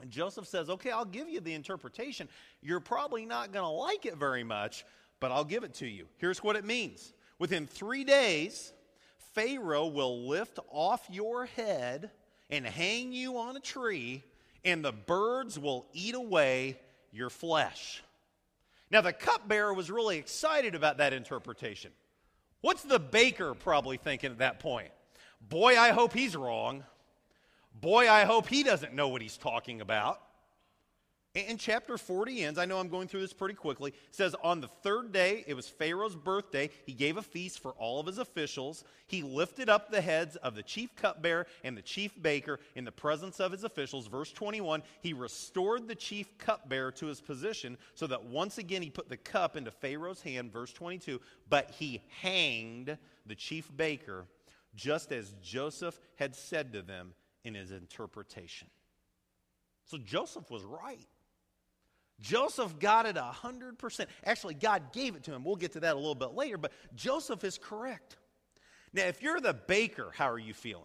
And 0.00 0.10
Joseph 0.10 0.46
says, 0.46 0.70
Okay, 0.70 0.90
I'll 0.90 1.04
give 1.04 1.28
you 1.28 1.40
the 1.40 1.54
interpretation. 1.54 2.28
You're 2.62 2.80
probably 2.80 3.26
not 3.26 3.52
going 3.52 3.64
to 3.64 3.68
like 3.70 4.06
it 4.06 4.16
very 4.16 4.44
much, 4.44 4.84
but 5.20 5.32
I'll 5.32 5.44
give 5.44 5.64
it 5.64 5.74
to 5.74 5.86
you. 5.86 6.06
Here's 6.18 6.42
what 6.42 6.56
it 6.56 6.64
means 6.64 7.12
Within 7.38 7.66
three 7.66 8.04
days, 8.04 8.72
Pharaoh 9.34 9.86
will 9.86 10.26
lift 10.26 10.58
off 10.70 11.06
your 11.10 11.46
head 11.46 12.10
and 12.50 12.66
hang 12.66 13.12
you 13.12 13.38
on 13.38 13.56
a 13.56 13.60
tree, 13.60 14.24
and 14.64 14.84
the 14.84 14.92
birds 14.92 15.58
will 15.58 15.86
eat 15.92 16.14
away 16.14 16.78
your 17.12 17.30
flesh. 17.30 18.02
Now, 18.90 19.02
the 19.02 19.12
cupbearer 19.12 19.74
was 19.74 19.90
really 19.90 20.16
excited 20.16 20.74
about 20.74 20.98
that 20.98 21.12
interpretation. 21.12 21.92
What's 22.62 22.82
the 22.82 22.98
baker 22.98 23.54
probably 23.54 23.98
thinking 23.98 24.30
at 24.30 24.38
that 24.38 24.60
point? 24.60 24.90
Boy, 25.46 25.78
I 25.78 25.90
hope 25.90 26.12
he's 26.12 26.34
wrong. 26.34 26.84
Boy, 27.80 28.10
I 28.10 28.24
hope 28.24 28.48
he 28.48 28.62
doesn't 28.62 28.94
know 28.94 29.08
what 29.08 29.22
he's 29.22 29.36
talking 29.36 29.80
about. 29.80 30.20
And 31.34 31.60
chapter 31.60 31.98
40 31.98 32.42
ends, 32.42 32.58
I 32.58 32.64
know 32.64 32.80
I'm 32.80 32.88
going 32.88 33.06
through 33.06 33.20
this 33.20 33.34
pretty 33.34 33.54
quickly, 33.54 33.92
says, 34.10 34.34
On 34.42 34.60
the 34.60 34.70
third 34.82 35.12
day, 35.12 35.44
it 35.46 35.54
was 35.54 35.68
Pharaoh's 35.68 36.16
birthday, 36.16 36.70
he 36.86 36.94
gave 36.94 37.16
a 37.16 37.22
feast 37.22 37.60
for 37.60 37.72
all 37.72 38.00
of 38.00 38.06
his 38.06 38.18
officials. 38.18 38.82
He 39.06 39.22
lifted 39.22 39.68
up 39.68 39.90
the 39.90 40.00
heads 40.00 40.36
of 40.36 40.56
the 40.56 40.62
chief 40.62 40.96
cupbearer 40.96 41.46
and 41.62 41.76
the 41.76 41.82
chief 41.82 42.20
baker 42.20 42.58
in 42.74 42.84
the 42.84 42.90
presence 42.90 43.38
of 43.38 43.52
his 43.52 43.62
officials. 43.62 44.08
Verse 44.08 44.32
21, 44.32 44.82
he 45.00 45.12
restored 45.12 45.86
the 45.86 45.94
chief 45.94 46.36
cupbearer 46.38 46.90
to 46.92 47.06
his 47.06 47.20
position 47.20 47.76
so 47.94 48.06
that 48.06 48.24
once 48.24 48.58
again 48.58 48.82
he 48.82 48.90
put 48.90 49.08
the 49.08 49.16
cup 49.16 49.56
into 49.56 49.70
Pharaoh's 49.70 50.22
hand. 50.22 50.50
Verse 50.50 50.72
22, 50.72 51.20
but 51.48 51.70
he 51.70 52.02
hanged 52.22 52.96
the 53.26 53.36
chief 53.36 53.70
baker 53.76 54.24
just 54.74 55.12
as 55.12 55.34
Joseph 55.42 56.00
had 56.16 56.34
said 56.34 56.72
to 56.72 56.82
them 56.82 57.12
in 57.48 57.62
his 57.62 57.72
interpretation. 57.72 58.68
So 59.84 59.98
Joseph 59.98 60.50
was 60.50 60.64
right. 60.64 61.06
Joseph 62.20 62.78
got 62.78 63.06
it 63.06 63.16
100%. 63.16 64.06
Actually, 64.24 64.54
God 64.54 64.92
gave 64.92 65.14
it 65.14 65.24
to 65.24 65.32
him. 65.32 65.44
We'll 65.44 65.56
get 65.56 65.72
to 65.72 65.80
that 65.80 65.94
a 65.94 65.98
little 65.98 66.14
bit 66.14 66.34
later, 66.34 66.58
but 66.58 66.72
Joseph 66.94 67.44
is 67.44 67.58
correct. 67.58 68.16
Now, 68.92 69.04
if 69.04 69.22
you're 69.22 69.40
the 69.40 69.54
baker, 69.54 70.10
how 70.14 70.30
are 70.30 70.38
you 70.38 70.54
feeling? 70.54 70.84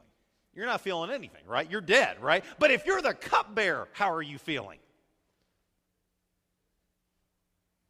You're 0.53 0.67
not 0.67 0.81
feeling 0.81 1.09
anything, 1.09 1.41
right? 1.47 1.69
You're 1.69 1.81
dead, 1.81 2.21
right? 2.21 2.43
But 2.59 2.69
if 2.69 2.85
you're 2.85 3.01
the 3.01 3.13
cupbearer, 3.13 3.87
how 3.93 4.13
are 4.13 4.21
you 4.21 4.37
feeling? 4.37 4.77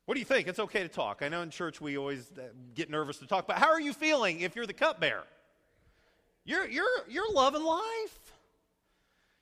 What 0.05 0.15
do 0.15 0.19
you 0.19 0.25
think? 0.25 0.47
It's 0.47 0.59
okay 0.59 0.83
to 0.83 0.89
talk. 0.89 1.21
I 1.21 1.29
know 1.29 1.41
in 1.41 1.49
church 1.49 1.81
we 1.81 1.97
always 1.97 2.31
uh, 2.37 2.43
get 2.73 2.89
nervous 2.89 3.17
to 3.19 3.27
talk, 3.27 3.47
but 3.47 3.57
how 3.57 3.69
are 3.69 3.79
you 3.79 3.93
feeling 3.93 4.41
if 4.41 4.55
you're 4.55 4.65
the 4.65 4.73
cupbearer? 4.73 5.25
You're, 6.45 6.67
you're, 6.67 6.85
you're 7.09 7.31
loving 7.31 7.63
life. 7.63 8.19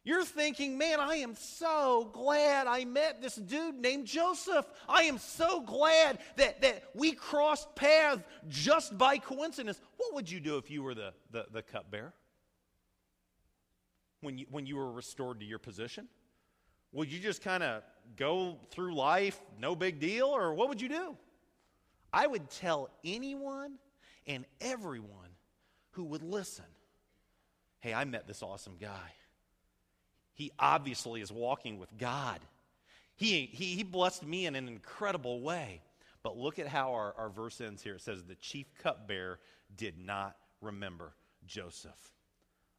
You're 0.04 0.26
thinking, 0.26 0.80
man, 0.80 1.00
I 1.00 1.18
am 1.18 1.36
so 1.36 2.10
glad 2.12 2.66
I 2.66 2.86
met 2.86 3.22
this 3.22 3.36
dude 3.36 3.76
named 3.76 4.08
Joseph. 4.08 4.66
I 4.90 5.04
am 5.04 5.20
so 5.20 5.62
glad 5.62 6.18
that, 6.38 6.62
that 6.62 6.86
we 6.96 7.12
crossed 7.12 7.76
paths 7.76 8.24
just 8.48 8.98
by 8.98 9.20
coincidence. 9.20 9.80
What 9.98 10.16
would 10.16 10.30
you 10.30 10.40
do 10.40 10.58
if 10.58 10.72
you 10.72 10.82
were 10.82 10.96
the, 10.96 11.14
the, 11.30 11.46
the 11.52 11.62
cupbearer? 11.62 12.14
When 14.22 14.40
you, 14.40 14.48
when 14.50 14.66
you 14.66 14.78
were 14.78 14.92
restored 14.92 15.40
to 15.42 15.46
your 15.46 15.60
position? 15.60 16.08
Would 16.94 17.12
you 17.12 17.20
just 17.20 17.44
kind 17.44 17.62
of 17.62 17.84
go 18.16 18.58
through 18.72 18.96
life, 18.96 19.40
no 19.60 19.76
big 19.76 20.00
deal, 20.00 20.28
or 20.28 20.56
what 20.56 20.68
would 20.68 20.82
you 20.82 20.90
do? 20.90 21.16
I 22.12 22.26
would 22.26 22.50
tell 22.50 22.90
anyone 23.04 23.76
and 24.26 24.46
everyone 24.60 25.30
who 25.92 26.06
would 26.06 26.24
listen. 26.24 26.66
Hey, 27.80 27.94
I 27.94 28.04
met 28.06 28.28
this 28.28 28.42
awesome 28.42 28.78
guy. 28.80 29.14
He 30.34 30.52
obviously 30.58 31.22
is 31.22 31.32
walking 31.32 31.80
with 31.80 31.90
God. 31.98 32.40
He, 33.16 33.50
he, 33.52 33.76
he 33.76 33.84
blessed 33.84 34.26
me 34.26 34.46
in 34.46 34.56
an 34.56 34.68
incredible 34.68 35.42
way. 35.42 35.82
But 36.24 36.38
look 36.38 36.60
at 36.60 36.68
how 36.68 36.94
our, 36.94 37.14
our 37.18 37.30
verse 37.30 37.60
ends 37.62 37.82
here. 37.82 37.96
It 37.96 38.02
says, 38.02 38.24
The 38.24 38.36
chief 38.36 38.68
cupbearer 38.82 39.40
did 39.76 39.96
not 40.00 40.36
remember 40.62 41.14
Joseph. 41.46 42.14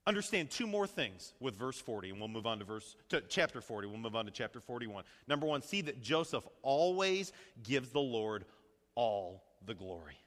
Understand 0.04 0.50
two 0.50 0.66
more 0.66 0.87
things 0.87 1.32
with 1.38 1.54
verse 1.54 1.80
40, 1.80 2.11
and 2.11 2.18
we'll 2.18 2.28
move 2.28 2.47
on 2.47 2.59
to 2.59 2.64
verse 2.64 2.97
to 3.11 3.21
chapter 3.28 3.61
40. 3.61 3.87
We'll 3.87 3.99
move 3.99 4.16
on 4.16 4.25
to 4.25 4.32
chapter 4.32 4.59
41. 4.59 5.04
Number 5.28 5.47
one, 5.47 5.62
see 5.62 5.80
that 5.82 6.02
Joseph 6.02 6.44
always 6.62 7.32
gives 7.62 7.90
the 7.90 8.00
Lord 8.00 8.44
all 8.97 9.44
the 9.64 9.75
glory. 9.75 10.18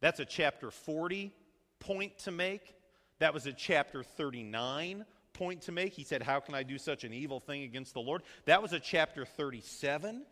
That's 0.00 0.20
a 0.20 0.26
chapter 0.26 0.70
40 0.70 1.32
point 1.80 2.18
to 2.20 2.30
make. 2.30 2.74
That 3.18 3.32
was 3.32 3.46
a 3.46 3.52
chapter 3.52 4.02
39 4.02 5.06
point 5.32 5.62
to 5.62 5.72
make. 5.72 5.92
He 5.92 6.04
said, 6.04 6.22
How 6.22 6.40
can 6.40 6.54
I 6.54 6.62
do 6.62 6.78
such 6.78 7.04
an 7.04 7.12
evil 7.12 7.40
thing 7.40 7.62
against 7.62 7.94
the 7.94 8.00
Lord? 8.00 8.22
That 8.44 8.62
was 8.62 8.72
a 8.72 8.80
chapter 8.80 9.24
37 9.24 10.24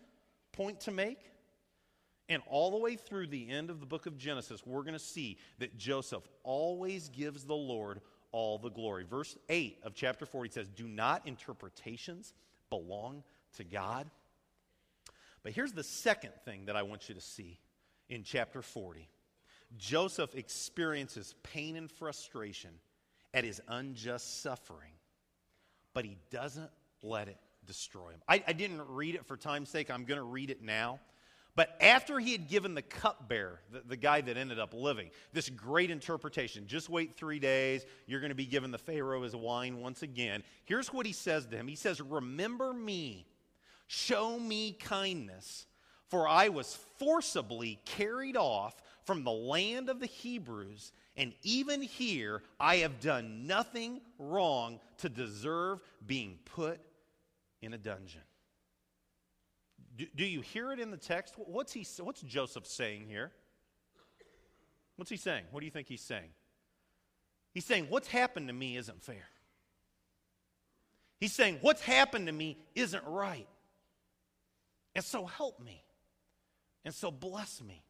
point 0.53 0.81
to 0.81 0.91
make. 0.91 1.19
And 2.29 2.43
all 2.47 2.71
the 2.71 2.77
way 2.77 2.95
through 2.95 3.27
the 3.27 3.51
end 3.51 3.71
of 3.71 3.81
the 3.81 3.87
book 3.87 4.07
of 4.07 4.17
Genesis, 4.17 4.65
we're 4.65 4.83
going 4.83 4.93
to 4.93 5.01
see 5.01 5.37
that 5.59 5.77
Joseph 5.77 6.23
always 6.45 7.09
gives 7.09 7.45
the 7.45 7.57
Lord 7.57 8.01
all 8.31 8.59
the 8.59 8.71
glory. 8.71 9.05
Verse 9.05 9.37
8 9.49 9.79
of 9.83 9.95
chapter 9.95 10.27
40 10.27 10.51
says, 10.51 10.69
Do 10.69 10.87
not 10.87 11.27
interpretations 11.27 12.33
belong 12.69 13.25
to 13.57 13.65
God? 13.65 14.09
But 15.43 15.53
here's 15.53 15.73
the 15.73 15.83
second 15.83 16.33
thing 16.45 16.67
that 16.67 16.77
I 16.77 16.83
want 16.83 17.09
you 17.09 17.15
to 17.15 17.21
see 17.21 17.59
in 18.09 18.23
chapter 18.23 18.63
40 18.63 19.09
Joseph 19.77 20.35
experiences 20.35 21.35
pain 21.43 21.77
and 21.77 21.91
frustration 21.91 22.71
at 23.33 23.45
his 23.45 23.61
unjust 23.69 24.43
suffering, 24.43 24.93
but 25.95 26.05
he 26.05 26.17
doesn't 26.31 26.71
let 27.03 27.29
it 27.29 27.39
destroy 27.67 28.11
him. 28.11 28.21
I, 28.29 28.43
I 28.47 28.53
didn't 28.53 28.83
read 28.89 29.15
it 29.15 29.27
for 29.27 29.37
time's 29.37 29.69
sake. 29.69 29.91
I'm 29.91 30.05
going 30.05 30.19
to 30.19 30.25
read 30.25 30.51
it 30.51 30.63
now. 30.63 31.01
But 31.57 31.77
after 31.81 32.19
he 32.19 32.33
had 32.33 32.49
given 32.49 32.75
the 32.75 32.83
cupbearer, 32.83 33.61
the, 33.73 33.81
the 33.81 33.97
guy 33.97 34.21
that 34.21 34.37
ended 34.37 34.59
up 34.59 34.73
living, 34.73 35.11
this 35.33 35.49
great 35.49 35.91
interpretation 35.91 36.67
just 36.67 36.89
wait 36.89 37.17
three 37.17 37.39
days, 37.39 37.85
you're 38.07 38.21
going 38.21 38.31
to 38.31 38.37
be 38.37 38.47
given 38.47 38.71
the 38.71 38.79
Pharaoh 38.79 39.25
as 39.25 39.35
wine 39.35 39.81
once 39.81 40.03
again. 40.03 40.43
Here's 40.65 40.93
what 40.93 41.07
he 41.07 41.13
says 41.13 41.47
to 41.47 41.57
him 41.57 41.69
He 41.69 41.77
says, 41.77 42.01
Remember 42.01 42.73
me, 42.73 43.27
show 43.89 44.39
me 44.39 44.73
kindness, 44.73 45.67
for 46.09 46.29
I 46.29 46.49
was 46.49 46.79
forcibly 46.99 47.81
carried 47.85 48.37
off 48.37 48.81
from 49.05 49.25
the 49.25 49.33
land 49.33 49.89
of 49.89 49.99
the 49.99 50.07
Hebrews, 50.07 50.93
and 51.21 51.35
even 51.43 51.83
here 51.83 52.43
I 52.59 52.77
have 52.77 52.99
done 52.99 53.47
nothing 53.47 54.01
wrong 54.19 54.81
to 54.99 55.11
deserve 55.11 55.81
being 56.07 56.39
put 56.47 56.81
in 57.61 57.75
a 57.75 57.79
dungeon. 57.79 58.23
Do, 59.99 60.07
do 60.17 60.25
you 60.25 60.41
hear 60.41 60.73
it 60.73 60.81
in 60.81 60.91
the 60.91 60.97
text? 60.97 61.35
What's, 61.37 61.75
he, 61.75 61.87
what's 62.03 62.23
Joseph 62.23 62.67
saying 62.67 63.05
here? 63.07 63.33
What's 64.97 65.11
he 65.11 65.19
saying? 65.19 65.45
What 65.51 65.61
do 65.61 65.67
you 65.67 65.71
think 65.71 65.89
he's 65.89 66.01
saying? 66.01 66.31
He's 67.53 67.67
saying, 67.67 67.89
What's 67.91 68.09
happened 68.09 68.49
to 68.49 68.55
me 68.55 68.79
isn't 68.79 69.03
fair. 69.03 69.29
He's 71.19 71.35
saying, 71.35 71.59
What's 71.61 71.83
happened 71.83 72.29
to 72.29 72.33
me 72.33 72.57
isn't 72.75 73.05
right. 73.07 73.49
And 74.95 75.05
so 75.05 75.27
help 75.27 75.61
me. 75.61 75.85
And 76.87 76.95
so 76.95 77.11
bless 77.11 77.61
me. 77.61 77.83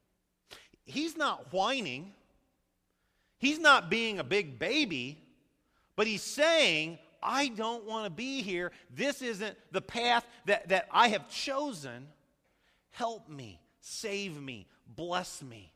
He's 0.85 1.17
not 1.17 1.53
whining. 1.53 2.13
He's 3.41 3.59
not 3.59 3.91
being 3.91 4.19
a 4.19 4.25
big 4.25 4.59
baby, 4.59 5.19
but 5.97 6.07
he's 6.07 6.23
saying, 6.23 6.99
I 7.23 7.49
don't 7.49 7.85
want 7.85 8.05
to 8.05 8.11
be 8.11 8.43
here. 8.43 8.71
This 8.95 9.23
isn't 9.23 9.57
the 9.73 9.81
path 9.81 10.27
that, 10.47 10.69
that 10.69 10.87
I 10.93 11.09
have 11.09 11.29
chosen. 11.31 12.07
Help 12.91 13.29
me, 13.29 13.61
save 13.81 14.41
me, 14.41 14.67
bless 14.87 15.43
me. 15.43 15.73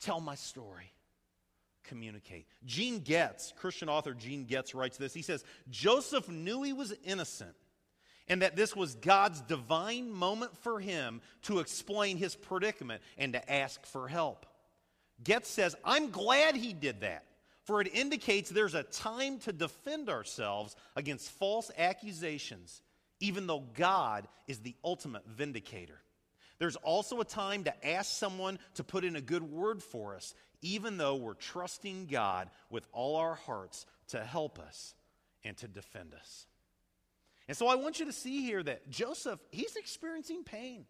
Tell 0.00 0.20
my 0.20 0.34
story. 0.34 0.92
Communicate. 1.84 2.46
Gene 2.66 2.98
Getz, 2.98 3.52
Christian 3.56 3.88
author 3.88 4.12
Gene 4.12 4.44
Getz, 4.44 4.74
writes 4.74 4.98
this. 4.98 5.14
He 5.14 5.22
says, 5.22 5.44
Joseph 5.70 6.28
knew 6.28 6.62
he 6.62 6.72
was 6.72 6.92
innocent 7.04 7.54
and 8.28 8.42
that 8.42 8.56
this 8.56 8.76
was 8.76 8.94
God's 8.96 9.40
divine 9.42 10.10
moment 10.10 10.56
for 10.58 10.80
him 10.80 11.20
to 11.42 11.60
explain 11.60 12.16
his 12.16 12.36
predicament 12.36 13.02
and 13.16 13.32
to 13.32 13.52
ask 13.52 13.84
for 13.86 14.06
help. 14.06 14.44
Getz 15.22 15.48
says, 15.48 15.74
I'm 15.84 16.10
glad 16.10 16.54
he 16.54 16.72
did 16.72 17.00
that 17.00 17.24
for 17.68 17.82
it 17.82 17.90
indicates 17.92 18.48
there's 18.48 18.74
a 18.74 18.82
time 18.82 19.38
to 19.40 19.52
defend 19.52 20.08
ourselves 20.08 20.74
against 20.96 21.30
false 21.32 21.70
accusations, 21.76 22.80
even 23.20 23.46
though 23.46 23.62
God 23.74 24.26
is 24.46 24.60
the 24.60 24.74
ultimate 24.82 25.26
vindicator. 25.26 26.00
There's 26.58 26.76
also 26.76 27.20
a 27.20 27.26
time 27.26 27.64
to 27.64 27.86
ask 27.86 28.10
someone 28.10 28.58
to 28.76 28.84
put 28.84 29.04
in 29.04 29.16
a 29.16 29.20
good 29.20 29.42
word 29.42 29.82
for 29.82 30.16
us, 30.16 30.34
even 30.62 30.96
though 30.96 31.16
we're 31.16 31.34
trusting 31.34 32.06
God 32.06 32.48
with 32.70 32.86
all 32.90 33.16
our 33.16 33.34
hearts 33.34 33.84
to 34.08 34.24
help 34.24 34.58
us 34.58 34.94
and 35.44 35.54
to 35.58 35.68
defend 35.68 36.14
us. 36.14 36.46
And 37.48 37.56
so 37.56 37.68
I 37.68 37.74
want 37.74 38.00
you 38.00 38.06
to 38.06 38.14
see 38.14 38.40
here 38.40 38.62
that 38.62 38.88
Joseph, 38.88 39.40
he's 39.50 39.76
experiencing 39.76 40.42
pain. 40.42 40.86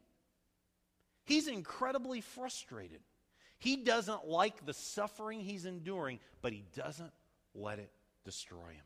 He's 1.25 1.49
incredibly 1.49 2.21
frustrated. 2.21 3.01
He 3.59 3.77
doesn't 3.77 4.27
like 4.27 4.65
the 4.65 4.75
suffering 4.75 5.41
he's 5.41 5.65
enduring, 5.65 6.21
but 6.43 6.53
he 6.53 6.65
doesn't 6.75 7.13
let 7.55 7.79
it 7.79 7.91
destroy 8.25 8.71
him. 8.71 8.85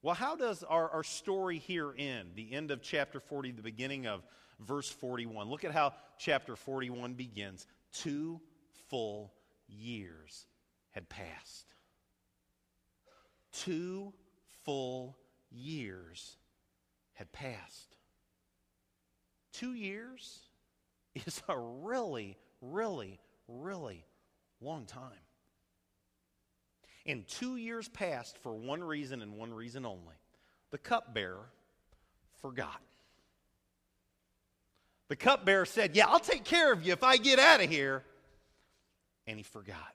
Well, 0.00 0.14
how 0.14 0.36
does 0.36 0.62
our, 0.62 0.88
our 0.90 1.02
story 1.02 1.58
here 1.58 1.92
end? 1.98 2.30
The 2.36 2.52
end 2.52 2.70
of 2.70 2.82
chapter 2.82 3.20
40, 3.20 3.52
the 3.52 3.62
beginning 3.62 4.06
of 4.06 4.22
verse 4.60 4.88
41. 4.88 5.48
Look 5.48 5.64
at 5.64 5.72
how 5.72 5.92
chapter 6.18 6.56
41 6.56 7.14
begins. 7.14 7.66
Two 7.92 8.40
full 8.88 9.32
years 9.66 10.46
had 10.92 11.08
passed. 11.08 11.74
Two 13.52 14.12
full 14.64 15.18
years 15.50 16.36
had 17.14 17.32
passed. 17.32 17.96
Two 19.52 19.74
years 19.74 20.40
is 21.26 21.42
a 21.48 21.58
really 21.58 22.38
really, 22.60 23.18
really 23.46 24.04
long 24.60 24.86
time. 24.86 25.12
And 27.06 27.26
two 27.26 27.56
years 27.56 27.88
passed 27.88 28.36
for 28.38 28.54
one 28.54 28.82
reason 28.82 29.22
and 29.22 29.36
one 29.36 29.52
reason 29.52 29.86
only 29.86 30.16
the 30.70 30.78
cupbearer 30.78 31.48
forgot. 32.42 32.80
The 35.08 35.16
cupbearer 35.16 35.64
said, 35.64 35.96
Yeah, 35.96 36.06
I'll 36.06 36.20
take 36.20 36.44
care 36.44 36.72
of 36.72 36.86
you 36.86 36.92
if 36.92 37.02
I 37.02 37.16
get 37.16 37.38
out 37.38 37.62
of 37.62 37.70
here. 37.70 38.04
And 39.26 39.38
he 39.38 39.42
forgot. 39.42 39.94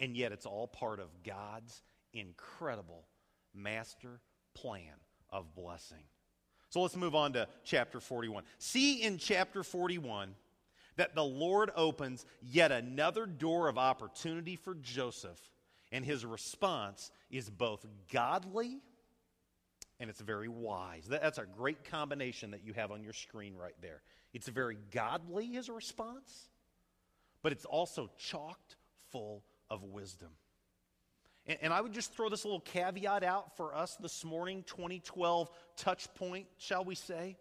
And 0.00 0.16
yet, 0.16 0.32
it's 0.32 0.46
all 0.46 0.66
part 0.66 0.98
of 0.98 1.06
God's 1.24 1.82
incredible 2.12 3.06
master 3.54 4.20
plan 4.54 4.94
of 5.30 5.54
blessing. 5.54 6.02
So 6.72 6.80
let's 6.80 6.96
move 6.96 7.14
on 7.14 7.34
to 7.34 7.48
chapter 7.64 8.00
41. 8.00 8.44
See 8.56 9.02
in 9.02 9.18
chapter 9.18 9.62
41 9.62 10.34
that 10.96 11.14
the 11.14 11.22
Lord 11.22 11.70
opens 11.76 12.24
yet 12.40 12.72
another 12.72 13.26
door 13.26 13.68
of 13.68 13.76
opportunity 13.76 14.56
for 14.56 14.74
Joseph, 14.76 15.38
and 15.92 16.02
his 16.02 16.24
response 16.24 17.10
is 17.30 17.50
both 17.50 17.84
godly 18.10 18.80
and 20.00 20.08
it's 20.08 20.22
very 20.22 20.48
wise. 20.48 21.04
That's 21.06 21.36
a 21.36 21.44
great 21.44 21.84
combination 21.84 22.52
that 22.52 22.64
you 22.64 22.72
have 22.72 22.90
on 22.90 23.04
your 23.04 23.12
screen 23.12 23.54
right 23.54 23.76
there. 23.82 24.00
It's 24.32 24.48
very 24.48 24.78
godly, 24.92 25.48
his 25.48 25.68
response, 25.68 26.48
but 27.42 27.52
it's 27.52 27.66
also 27.66 28.08
chocked 28.16 28.76
full 29.10 29.44
of 29.68 29.82
wisdom. 29.84 30.30
And, 31.46 31.58
and, 31.62 31.72
I 31.72 31.80
would 31.80 31.92
just 31.92 32.14
throw 32.14 32.28
this 32.28 32.44
little 32.44 32.60
caveat 32.60 33.24
out 33.24 33.56
for 33.56 33.74
us 33.74 33.96
this 33.96 34.24
morning, 34.24 34.64
2012 34.66 35.50
touch 35.76 36.12
point, 36.14 36.46
shall 36.56 36.84
we 36.84 36.94
say. 36.94 37.36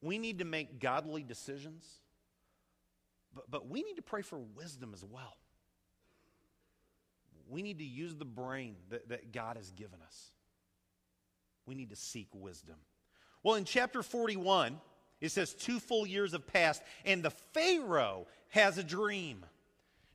We 0.00 0.18
need 0.18 0.40
to 0.40 0.44
make 0.44 0.80
godly 0.80 1.22
decisions, 1.22 1.84
but, 3.34 3.50
but 3.50 3.68
we 3.68 3.82
need 3.82 3.96
to 3.96 4.02
pray 4.02 4.22
for 4.22 4.38
wisdom 4.38 4.92
as 4.92 5.04
well. 5.04 5.36
We 7.48 7.62
need 7.62 7.78
to 7.78 7.84
use 7.84 8.16
the 8.16 8.24
brain 8.24 8.76
that, 8.90 9.08
that 9.08 9.32
God 9.32 9.56
has 9.56 9.70
given 9.70 10.00
us. 10.04 10.30
We 11.64 11.74
need 11.74 11.90
to 11.90 11.96
seek 11.96 12.28
wisdom. 12.32 12.76
Well, 13.42 13.54
in 13.54 13.64
chapter 13.64 14.02
41, 14.02 14.80
it 15.20 15.30
says, 15.30 15.54
Two 15.54 15.78
full 15.78 16.06
years 16.06 16.32
have 16.32 16.46
passed, 16.46 16.82
and 17.04 17.22
the 17.22 17.30
Pharaoh 17.30 18.26
has 18.48 18.78
a 18.78 18.84
dream. 18.84 19.44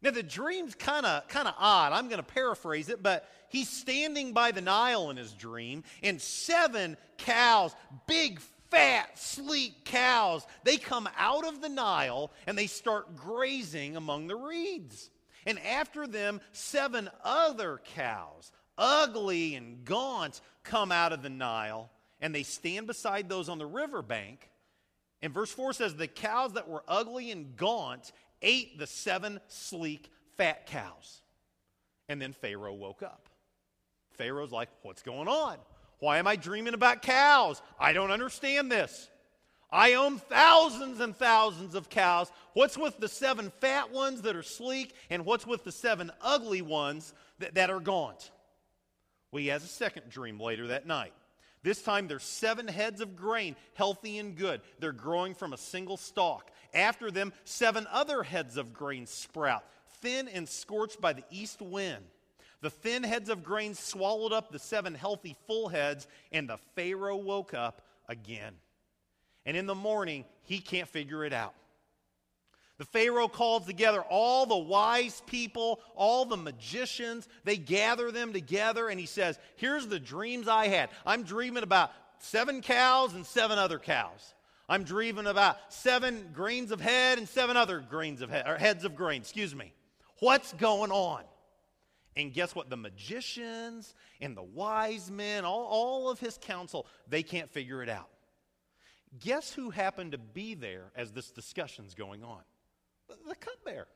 Now, 0.01 0.11
the 0.11 0.23
dream's 0.23 0.73
kind 0.73 1.05
of 1.05 1.27
kind 1.27 1.47
of 1.47 1.53
odd. 1.57 1.93
I'm 1.93 2.07
going 2.07 2.17
to 2.17 2.23
paraphrase 2.23 2.89
it, 2.89 3.03
but 3.03 3.27
he's 3.49 3.69
standing 3.69 4.33
by 4.33 4.51
the 4.51 4.61
Nile 4.61 5.09
in 5.11 5.17
his 5.17 5.33
dream, 5.33 5.83
and 6.01 6.19
seven 6.19 6.97
cows, 7.17 7.75
big, 8.07 8.39
fat, 8.71 9.19
sleek 9.19 9.85
cows. 9.85 10.47
They 10.63 10.77
come 10.77 11.07
out 11.17 11.45
of 11.45 11.61
the 11.61 11.69
Nile 11.69 12.31
and 12.47 12.57
they 12.57 12.67
start 12.67 13.15
grazing 13.15 13.95
among 13.95 14.27
the 14.27 14.35
reeds. 14.35 15.11
And 15.45 15.59
after 15.59 16.07
them, 16.07 16.39
seven 16.53 17.09
other 17.23 17.81
cows, 17.95 18.51
ugly 18.77 19.55
and 19.55 19.83
gaunt, 19.83 20.41
come 20.63 20.91
out 20.91 21.13
of 21.13 21.21
the 21.21 21.29
Nile 21.29 21.91
and 22.21 22.33
they 22.33 22.43
stand 22.43 22.87
beside 22.87 23.27
those 23.27 23.49
on 23.49 23.57
the 23.57 23.65
riverbank. 23.65 24.49
And 25.21 25.33
verse 25.33 25.51
4 25.51 25.73
says, 25.73 25.95
The 25.95 26.07
cows 26.07 26.53
that 26.53 26.67
were 26.67 26.83
ugly 26.87 27.31
and 27.31 27.55
gaunt 27.55 28.11
ate 28.41 28.77
the 28.79 28.87
seven 28.87 29.39
sleek, 29.47 30.11
fat 30.37 30.65
cows. 30.65 31.21
And 32.09 32.21
then 32.21 32.33
Pharaoh 32.33 32.73
woke 32.73 33.03
up. 33.03 33.29
Pharaoh's 34.17 34.51
like, 34.51 34.69
What's 34.81 35.01
going 35.01 35.27
on? 35.27 35.57
Why 35.99 36.17
am 36.17 36.27
I 36.27 36.35
dreaming 36.35 36.73
about 36.73 37.03
cows? 37.03 37.61
I 37.79 37.93
don't 37.93 38.11
understand 38.11 38.71
this. 38.71 39.09
I 39.71 39.93
own 39.93 40.17
thousands 40.17 40.99
and 40.99 41.15
thousands 41.15 41.75
of 41.75 41.89
cows. 41.89 42.29
What's 42.53 42.77
with 42.77 42.99
the 42.99 43.07
seven 43.07 43.51
fat 43.61 43.91
ones 43.91 44.23
that 44.23 44.35
are 44.35 44.43
sleek, 44.43 44.93
and 45.09 45.25
what's 45.25 45.47
with 45.47 45.63
the 45.63 45.71
seven 45.71 46.11
ugly 46.21 46.61
ones 46.61 47.13
that, 47.39 47.53
that 47.55 47.69
are 47.69 47.79
gaunt? 47.79 48.31
Well, 49.31 49.41
he 49.41 49.47
has 49.47 49.63
a 49.63 49.67
second 49.67 50.09
dream 50.09 50.39
later 50.39 50.67
that 50.67 50.85
night. 50.85 51.13
This 51.63 51.81
time 51.81 52.07
there's 52.07 52.23
seven 52.23 52.67
heads 52.67 53.01
of 53.01 53.15
grain, 53.15 53.55
healthy 53.75 54.17
and 54.17 54.35
good. 54.35 54.61
They're 54.79 54.91
growing 54.91 55.35
from 55.35 55.53
a 55.53 55.57
single 55.57 55.97
stalk. 55.97 56.51
After 56.73 57.11
them, 57.11 57.33
seven 57.43 57.87
other 57.91 58.23
heads 58.23 58.57
of 58.57 58.73
grain 58.73 59.05
sprout, 59.05 59.63
thin 60.01 60.27
and 60.27 60.47
scorched 60.47 61.01
by 61.01 61.13
the 61.13 61.23
east 61.29 61.61
wind. 61.61 62.03
The 62.61 62.69
thin 62.69 63.03
heads 63.03 63.29
of 63.29 63.43
grain 63.43 63.73
swallowed 63.73 64.33
up 64.33 64.51
the 64.51 64.59
seven 64.59 64.93
healthy 64.93 65.35
full 65.47 65.69
heads, 65.69 66.07
and 66.31 66.47
the 66.47 66.59
Pharaoh 66.75 67.17
woke 67.17 67.53
up 67.53 67.81
again. 68.07 68.53
And 69.45 69.57
in 69.57 69.65
the 69.65 69.75
morning, 69.75 70.25
he 70.43 70.59
can't 70.59 70.87
figure 70.87 71.25
it 71.25 71.33
out. 71.33 71.55
The 72.77 72.85
Pharaoh 72.85 73.27
calls 73.27 73.65
together 73.65 74.01
all 74.01 74.45
the 74.45 74.57
wise 74.57 75.21
people, 75.27 75.79
all 75.95 76.25
the 76.25 76.37
magicians. 76.37 77.27
They 77.43 77.57
gather 77.57 78.11
them 78.11 78.33
together, 78.33 78.89
and 78.89 78.99
he 78.99 79.05
says, 79.05 79.37
Here's 79.55 79.87
the 79.87 79.99
dreams 79.99 80.47
I 80.47 80.67
had. 80.67 80.89
I'm 81.05 81.23
dreaming 81.23 81.61
about 81.63 81.91
seven 82.17 82.61
cows 82.61 83.13
and 83.13 83.25
seven 83.25 83.59
other 83.59 83.77
cows. 83.77 84.33
I'm 84.71 84.85
dreaming 84.85 85.27
about 85.27 85.57
seven 85.67 86.29
grains 86.33 86.71
of 86.71 86.79
head 86.79 87.17
and 87.17 87.27
seven 87.27 87.57
other 87.57 87.81
grains 87.81 88.21
of 88.21 88.29
head, 88.29 88.47
or 88.47 88.57
heads 88.57 88.85
of 88.85 88.95
grain, 88.95 89.19
excuse 89.19 89.53
me. 89.53 89.73
What's 90.19 90.53
going 90.53 90.91
on? 90.91 91.23
And 92.15 92.33
guess 92.33 92.55
what? 92.55 92.69
The 92.69 92.77
magicians 92.77 93.93
and 94.21 94.35
the 94.35 94.43
wise 94.43 95.11
men, 95.11 95.43
all, 95.43 95.65
all 95.65 96.09
of 96.09 96.21
his 96.21 96.37
council, 96.41 96.87
they 97.09 97.21
can't 97.21 97.49
figure 97.51 97.83
it 97.83 97.89
out. 97.89 98.07
Guess 99.19 99.51
who 99.51 99.71
happened 99.71 100.13
to 100.13 100.17
be 100.17 100.53
there 100.53 100.93
as 100.95 101.11
this 101.11 101.31
discussion's 101.31 101.93
going 101.93 102.23
on? 102.23 102.39
The, 103.09 103.17
the 103.27 103.35
cupbearer. 103.35 103.89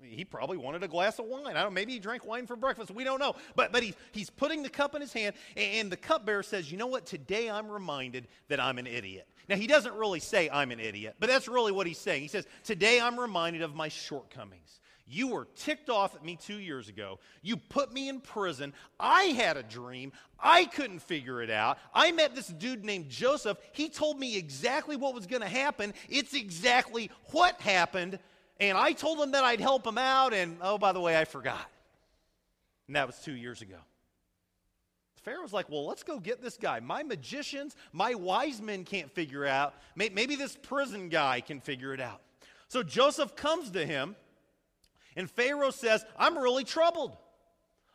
He 0.00 0.24
probably 0.24 0.58
wanted 0.58 0.84
a 0.84 0.88
glass 0.88 1.18
of 1.18 1.24
wine. 1.24 1.56
I 1.56 1.62
don't 1.62 1.74
maybe 1.74 1.92
he 1.92 1.98
drank 1.98 2.24
wine 2.24 2.46
for 2.46 2.54
breakfast. 2.54 2.92
We 2.92 3.02
don't 3.02 3.18
know. 3.18 3.34
But, 3.56 3.72
but 3.72 3.82
he, 3.82 3.94
he's 4.12 4.30
putting 4.30 4.62
the 4.62 4.68
cup 4.68 4.94
in 4.94 5.00
his 5.00 5.12
hand, 5.12 5.34
and 5.56 5.90
the 5.90 5.96
cupbearer 5.96 6.44
says, 6.44 6.70
You 6.70 6.78
know 6.78 6.86
what? 6.86 7.04
Today 7.04 7.50
I'm 7.50 7.68
reminded 7.68 8.28
that 8.48 8.60
I'm 8.60 8.78
an 8.78 8.86
idiot. 8.86 9.28
Now, 9.48 9.56
he 9.56 9.66
doesn't 9.66 9.94
really 9.94 10.20
say 10.20 10.48
I'm 10.50 10.70
an 10.70 10.80
idiot, 10.80 11.16
but 11.20 11.28
that's 11.28 11.48
really 11.48 11.72
what 11.72 11.86
he's 11.86 11.98
saying. 11.98 12.22
He 12.22 12.28
says, 12.28 12.46
Today 12.62 13.00
I'm 13.00 13.18
reminded 13.18 13.62
of 13.62 13.74
my 13.74 13.88
shortcomings. 13.88 14.80
You 15.06 15.28
were 15.28 15.46
ticked 15.56 15.90
off 15.90 16.14
at 16.14 16.24
me 16.24 16.36
two 16.36 16.58
years 16.58 16.88
ago. 16.88 17.18
You 17.42 17.58
put 17.58 17.92
me 17.92 18.08
in 18.08 18.20
prison. 18.20 18.72
I 18.98 19.24
had 19.24 19.58
a 19.58 19.62
dream. 19.62 20.12
I 20.40 20.64
couldn't 20.64 21.00
figure 21.00 21.42
it 21.42 21.50
out. 21.50 21.78
I 21.92 22.10
met 22.12 22.34
this 22.34 22.48
dude 22.48 22.84
named 22.84 23.10
Joseph. 23.10 23.58
He 23.72 23.90
told 23.90 24.18
me 24.18 24.36
exactly 24.36 24.96
what 24.96 25.14
was 25.14 25.26
going 25.26 25.42
to 25.42 25.48
happen. 25.48 25.92
It's 26.08 26.32
exactly 26.32 27.10
what 27.32 27.60
happened. 27.60 28.18
And 28.60 28.78
I 28.78 28.92
told 28.92 29.20
him 29.20 29.32
that 29.32 29.44
I'd 29.44 29.60
help 29.60 29.86
him 29.86 29.98
out. 29.98 30.32
And 30.32 30.56
oh, 30.62 30.78
by 30.78 30.92
the 30.92 31.00
way, 31.00 31.18
I 31.18 31.26
forgot. 31.26 31.70
And 32.86 32.96
that 32.96 33.06
was 33.06 33.18
two 33.18 33.34
years 33.34 33.60
ago. 33.60 33.76
Pharaoh's 35.24 35.52
like, 35.52 35.70
well, 35.70 35.86
let's 35.86 36.02
go 36.02 36.20
get 36.20 36.42
this 36.42 36.56
guy. 36.56 36.80
My 36.80 37.02
magicians, 37.02 37.76
my 37.92 38.14
wise 38.14 38.60
men 38.60 38.84
can't 38.84 39.10
figure 39.10 39.46
out. 39.46 39.74
Maybe 39.96 40.36
this 40.36 40.56
prison 40.60 41.08
guy 41.08 41.40
can 41.40 41.60
figure 41.60 41.94
it 41.94 42.00
out. 42.00 42.20
So 42.68 42.82
Joseph 42.82 43.34
comes 43.34 43.70
to 43.70 43.86
him 43.86 44.16
and 45.16 45.30
Pharaoh 45.30 45.70
says, 45.70 46.04
I'm 46.18 46.36
really 46.36 46.64
troubled. 46.64 47.16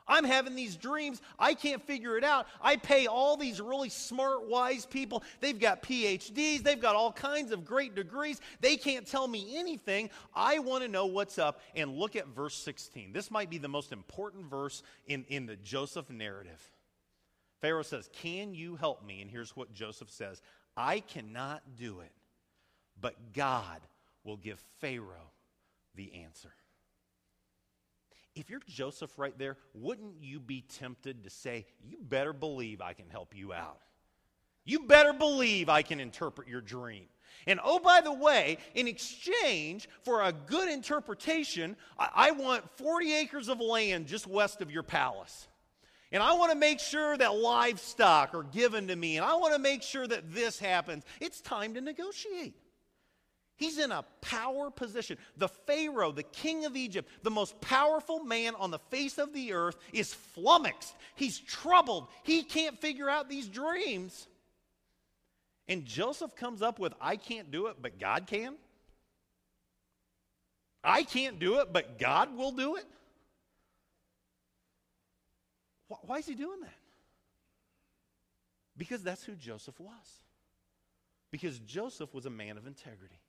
I'm 0.08 0.24
having 0.24 0.56
these 0.56 0.76
dreams. 0.76 1.22
I 1.38 1.54
can't 1.54 1.84
figure 1.84 2.18
it 2.18 2.24
out. 2.24 2.48
I 2.62 2.78
pay 2.78 3.06
all 3.06 3.38
these 3.38 3.62
really 3.62 3.90
smart, 3.90 4.50
wise 4.50 4.88
people. 4.88 5.24
They've 5.40 5.60
got 5.60 5.84
PhDs, 5.84 6.64
they've 6.64 6.82
got 6.82 6.96
all 6.96 7.12
kinds 7.12 7.52
of 7.52 7.64
great 7.64 7.94
degrees. 7.94 8.42
They 8.60 8.76
can't 8.76 9.06
tell 9.06 9.28
me 9.28 9.56
anything. 9.56 10.10
I 10.34 10.60
want 10.60 10.84
to 10.84 10.90
know 10.90 11.06
what's 11.06 11.38
up. 11.38 11.62
And 11.76 11.96
look 11.96 12.16
at 12.16 12.28
verse 12.28 12.56
16. 12.56 13.14
This 13.14 13.30
might 13.30 13.52
be 13.52 13.60
the 13.60 13.68
most 13.68 13.92
important 13.92 14.50
verse 14.50 14.82
in, 15.06 15.26
in 15.30 15.46
the 15.46 15.58
Joseph 15.58 16.10
narrative. 16.10 16.72
Pharaoh 17.62 17.84
says, 17.84 18.10
Can 18.22 18.54
you 18.54 18.76
help 18.76 19.06
me? 19.06 19.22
And 19.22 19.30
here's 19.30 19.56
what 19.56 19.74
Joseph 19.74 20.10
says 20.10 20.42
I 20.76 21.02
cannot 21.02 21.62
do 21.78 22.00
it, 22.00 22.12
but 23.00 23.34
God 23.34 23.82
will 24.24 24.38
give 24.38 24.60
Pharaoh 24.80 25.32
the 25.96 26.14
answer. 26.24 26.54
If 28.36 28.50
you're 28.50 28.62
Joseph 28.68 29.18
right 29.18 29.38
there, 29.38 29.58
wouldn't 29.74 30.22
you 30.22 30.40
be 30.40 30.62
tempted 30.62 31.24
to 31.24 31.30
say, 31.30 31.66
You 31.84 31.98
better 32.02 32.34
believe 32.34 32.82
I 32.82 32.94
can 32.94 33.10
help 33.10 33.36
you 33.36 33.52
out? 33.52 33.80
You 34.64 34.86
better 34.86 35.14
believe 35.14 35.68
I 35.68 35.82
can 35.82 36.00
interpret 36.00 36.48
your 36.48 36.62
dream. 36.62 37.06
And 37.48 37.60
oh, 37.64 37.80
by 37.80 38.02
the 38.02 38.14
way, 38.14 38.58
in 38.76 38.88
exchange 38.88 39.90
for 40.04 40.24
a 40.24 40.32
good 40.32 40.70
interpretation, 40.70 41.76
I, 41.98 42.10
I 42.16 42.32
want 42.32 42.70
40 42.78 43.14
acres 43.14 43.50
of 43.50 43.60
land 43.60 44.08
just 44.08 44.28
west 44.28 44.62
of 44.62 44.72
your 44.72 44.84
palace. 44.84 45.48
And 46.12 46.24
I 46.24 46.34
want 46.34 46.52
to 46.52 46.58
make 46.58 46.80
sure 46.80 47.16
that 47.18 47.36
livestock 47.36 48.34
are 48.34 48.44
given 48.44 48.88
to 48.88 48.96
me. 48.96 49.18
And 49.18 49.26
I 49.26 49.36
want 49.36 49.54
to 49.54 49.60
make 49.60 49.84
sure 49.84 50.08
that 50.08 50.34
this 50.34 50.58
happens. 50.58 51.04
It's 51.20 51.40
time 51.40 51.76
to 51.76 51.82
negotiate. 51.82 52.56
He's 53.58 53.78
in 53.78 53.92
a 53.92 54.06
power 54.22 54.72
position. 54.72 55.18
The 55.36 55.50
Pharaoh, 55.50 56.14
the 56.14 56.24
king 56.24 56.66
of 56.66 56.78
Egypt, 56.78 57.10
the 57.24 57.30
most 57.30 57.60
powerful 57.60 58.24
man 58.24 58.56
on 58.56 58.72
the 58.72 58.80
face 58.80 59.18
of 59.18 59.34
the 59.34 59.52
earth, 59.52 59.76
is 59.92 60.14
flummoxed. 60.14 60.96
He's 61.16 61.38
troubled. 61.38 62.08
He 62.24 62.44
can't 62.44 62.80
figure 62.80 63.10
out 63.10 63.30
these 63.30 63.48
dreams. 63.48 64.28
And 65.68 65.86
Joseph 65.86 66.36
comes 66.36 66.62
up 66.62 66.80
with, 66.80 66.94
I 67.02 67.18
can't 67.18 67.52
do 67.52 67.68
it, 67.68 67.76
but 67.82 68.00
God 68.00 68.28
can. 68.28 68.56
I 70.84 71.04
can't 71.04 71.38
do 71.38 71.60
it, 71.60 71.74
but 71.74 72.00
God 72.00 72.36
will 72.38 72.52
do 72.52 72.78
it. 72.78 72.86
Why 76.02 76.18
is 76.18 76.26
he 76.26 76.36
doing 76.36 76.62
that? 76.62 76.78
Because 78.78 79.04
that's 79.04 79.24
who 79.24 79.34
Joseph 79.34 79.80
was. 79.80 80.24
Because 81.32 81.60
Joseph 81.60 82.14
was 82.14 82.26
a 82.26 82.30
man 82.30 82.58
of 82.58 82.66
integrity 82.66 83.20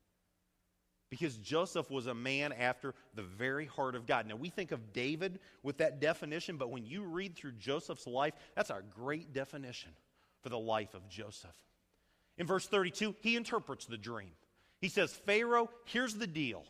because 1.11 1.37
Joseph 1.37 1.91
was 1.91 2.07
a 2.07 2.15
man 2.15 2.53
after 2.53 2.95
the 3.15 3.23
very 3.23 3.67
heart 3.67 3.97
of 3.97 4.07
God. 4.07 4.27
Now, 4.27 4.37
we 4.37 4.49
think 4.49 4.71
of 4.71 4.93
David 4.93 5.41
with 5.63 5.79
that 5.79 6.01
definition, 6.01 6.57
but 6.57 6.71
when 6.71 6.87
you 6.87 7.03
read 7.03 7.37
through 7.37 7.53
Joseph's 7.53 8.07
life, 8.07 8.33
that's 8.55 8.71
a 8.71 8.83
great 8.95 9.33
definition 9.33 9.91
for 10.43 10.49
the 10.49 10.59
life 10.59 10.95
of 10.95 11.09
Joseph. 11.09 11.57
In 12.39 12.47
verse 12.47 12.67
32, 12.67 13.17
he 13.21 13.37
interprets 13.37 13.87
the 13.87 13.99
dream. 13.99 14.31
He 14.81 14.89
says, 14.89 15.13
Pharaoh, 15.13 15.69
here's 15.85 16.15
the 16.15 16.29
deal. 16.29 16.65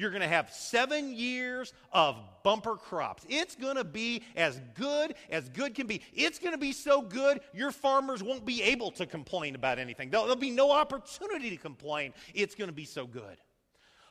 You're 0.00 0.08
going 0.08 0.22
to 0.22 0.28
have 0.28 0.50
seven 0.50 1.12
years 1.12 1.74
of 1.92 2.16
bumper 2.42 2.76
crops. 2.76 3.22
It's 3.28 3.54
going 3.54 3.76
to 3.76 3.84
be 3.84 4.22
as 4.34 4.58
good 4.74 5.14
as 5.28 5.46
good 5.50 5.74
can 5.74 5.86
be. 5.86 6.00
It's 6.14 6.38
going 6.38 6.54
to 6.54 6.58
be 6.58 6.72
so 6.72 7.02
good, 7.02 7.42
your 7.52 7.70
farmers 7.70 8.22
won't 8.22 8.46
be 8.46 8.62
able 8.62 8.92
to 8.92 9.04
complain 9.04 9.54
about 9.54 9.78
anything. 9.78 10.08
There'll, 10.08 10.24
there'll 10.24 10.40
be 10.40 10.52
no 10.52 10.70
opportunity 10.70 11.50
to 11.50 11.58
complain. 11.58 12.14
It's 12.32 12.54
going 12.54 12.70
to 12.70 12.74
be 12.74 12.86
so 12.86 13.06
good. 13.06 13.36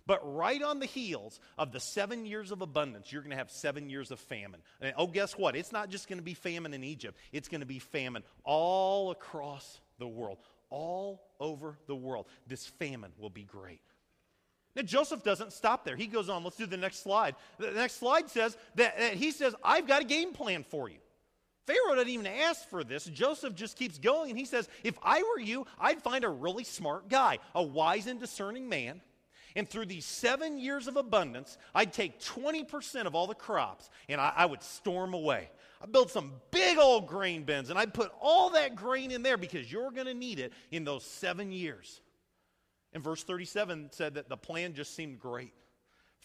But 0.05 0.19
right 0.35 0.61
on 0.61 0.77
the 0.77 0.85
heels 0.85 1.39
of 1.57 1.71
the 1.71 1.79
seven 1.79 2.23
years 2.23 2.51
of 2.51 2.61
abundance, 2.61 3.11
you're 3.11 3.23
going 3.23 3.31
to 3.31 3.37
have 3.37 3.49
seven 3.49 3.89
years 3.89 4.11
of 4.11 4.19
famine. 4.19 4.61
And 4.81 4.93
oh, 4.95 5.07
guess 5.07 5.39
what? 5.39 5.55
It's 5.55 5.71
not 5.71 5.89
just 5.89 6.07
going 6.07 6.19
to 6.19 6.23
be 6.23 6.35
famine 6.35 6.75
in 6.75 6.83
Egypt, 6.83 7.17
it's 7.31 7.47
going 7.47 7.61
to 7.61 7.67
be 7.67 7.79
famine 7.79 8.21
all 8.43 9.09
across 9.09 9.81
the 9.97 10.07
world, 10.07 10.37
all 10.69 11.23
over 11.39 11.79
the 11.87 11.95
world. 11.95 12.27
This 12.45 12.67
famine 12.67 13.11
will 13.17 13.31
be 13.31 13.43
great. 13.43 13.81
Now, 14.75 14.83
Joseph 14.83 15.23
doesn't 15.23 15.53
stop 15.53 15.83
there. 15.83 15.95
He 15.95 16.07
goes 16.07 16.29
on. 16.29 16.43
Let's 16.43 16.57
do 16.57 16.65
the 16.65 16.77
next 16.77 17.03
slide. 17.03 17.35
The 17.57 17.71
next 17.71 17.99
slide 17.99 18.29
says 18.29 18.55
that, 18.75 18.97
that 18.97 19.13
he 19.13 19.31
says, 19.31 19.55
I've 19.63 19.87
got 19.87 20.01
a 20.01 20.05
game 20.05 20.31
plan 20.31 20.63
for 20.63 20.89
you. 20.89 20.97
Pharaoh 21.65 21.95
doesn't 21.95 22.09
even 22.09 22.27
ask 22.27 22.67
for 22.69 22.83
this. 22.83 23.05
Joseph 23.05 23.55
just 23.55 23.77
keeps 23.77 23.97
going, 23.97 24.31
and 24.31 24.39
he 24.39 24.45
says, 24.45 24.67
If 24.83 24.97
I 25.03 25.21
were 25.21 25.39
you, 25.39 25.65
I'd 25.79 26.01
find 26.01 26.23
a 26.23 26.29
really 26.29 26.63
smart 26.63 27.09
guy, 27.09 27.39
a 27.53 27.61
wise 27.61 28.07
and 28.07 28.19
discerning 28.19 28.69
man 28.69 29.01
and 29.55 29.69
through 29.69 29.87
these 29.87 30.05
seven 30.05 30.57
years 30.57 30.87
of 30.87 30.97
abundance, 30.97 31.57
I'd 31.73 31.93
take 31.93 32.19
20% 32.19 33.05
of 33.05 33.15
all 33.15 33.27
the 33.27 33.35
crops 33.35 33.89
and 34.07 34.21
I, 34.21 34.33
I 34.35 34.45
would 34.45 34.63
storm 34.63 35.13
away. 35.13 35.49
I 35.81 35.85
built 35.85 36.11
some 36.11 36.33
big 36.51 36.77
old 36.77 37.07
grain 37.07 37.43
bins 37.43 37.69
and 37.69 37.79
I'd 37.79 37.93
put 37.93 38.11
all 38.21 38.51
that 38.51 38.75
grain 38.75 39.11
in 39.11 39.23
there 39.23 39.37
because 39.37 39.71
you're 39.71 39.91
going 39.91 40.07
to 40.07 40.13
need 40.13 40.39
it 40.39 40.53
in 40.71 40.83
those 40.83 41.03
seven 41.03 41.51
years. 41.51 42.01
And 42.93 43.03
verse 43.03 43.23
37 43.23 43.89
said 43.91 44.15
that 44.15 44.29
the 44.29 44.37
plan 44.37 44.73
just 44.73 44.95
seemed 44.95 45.19
great. 45.19 45.53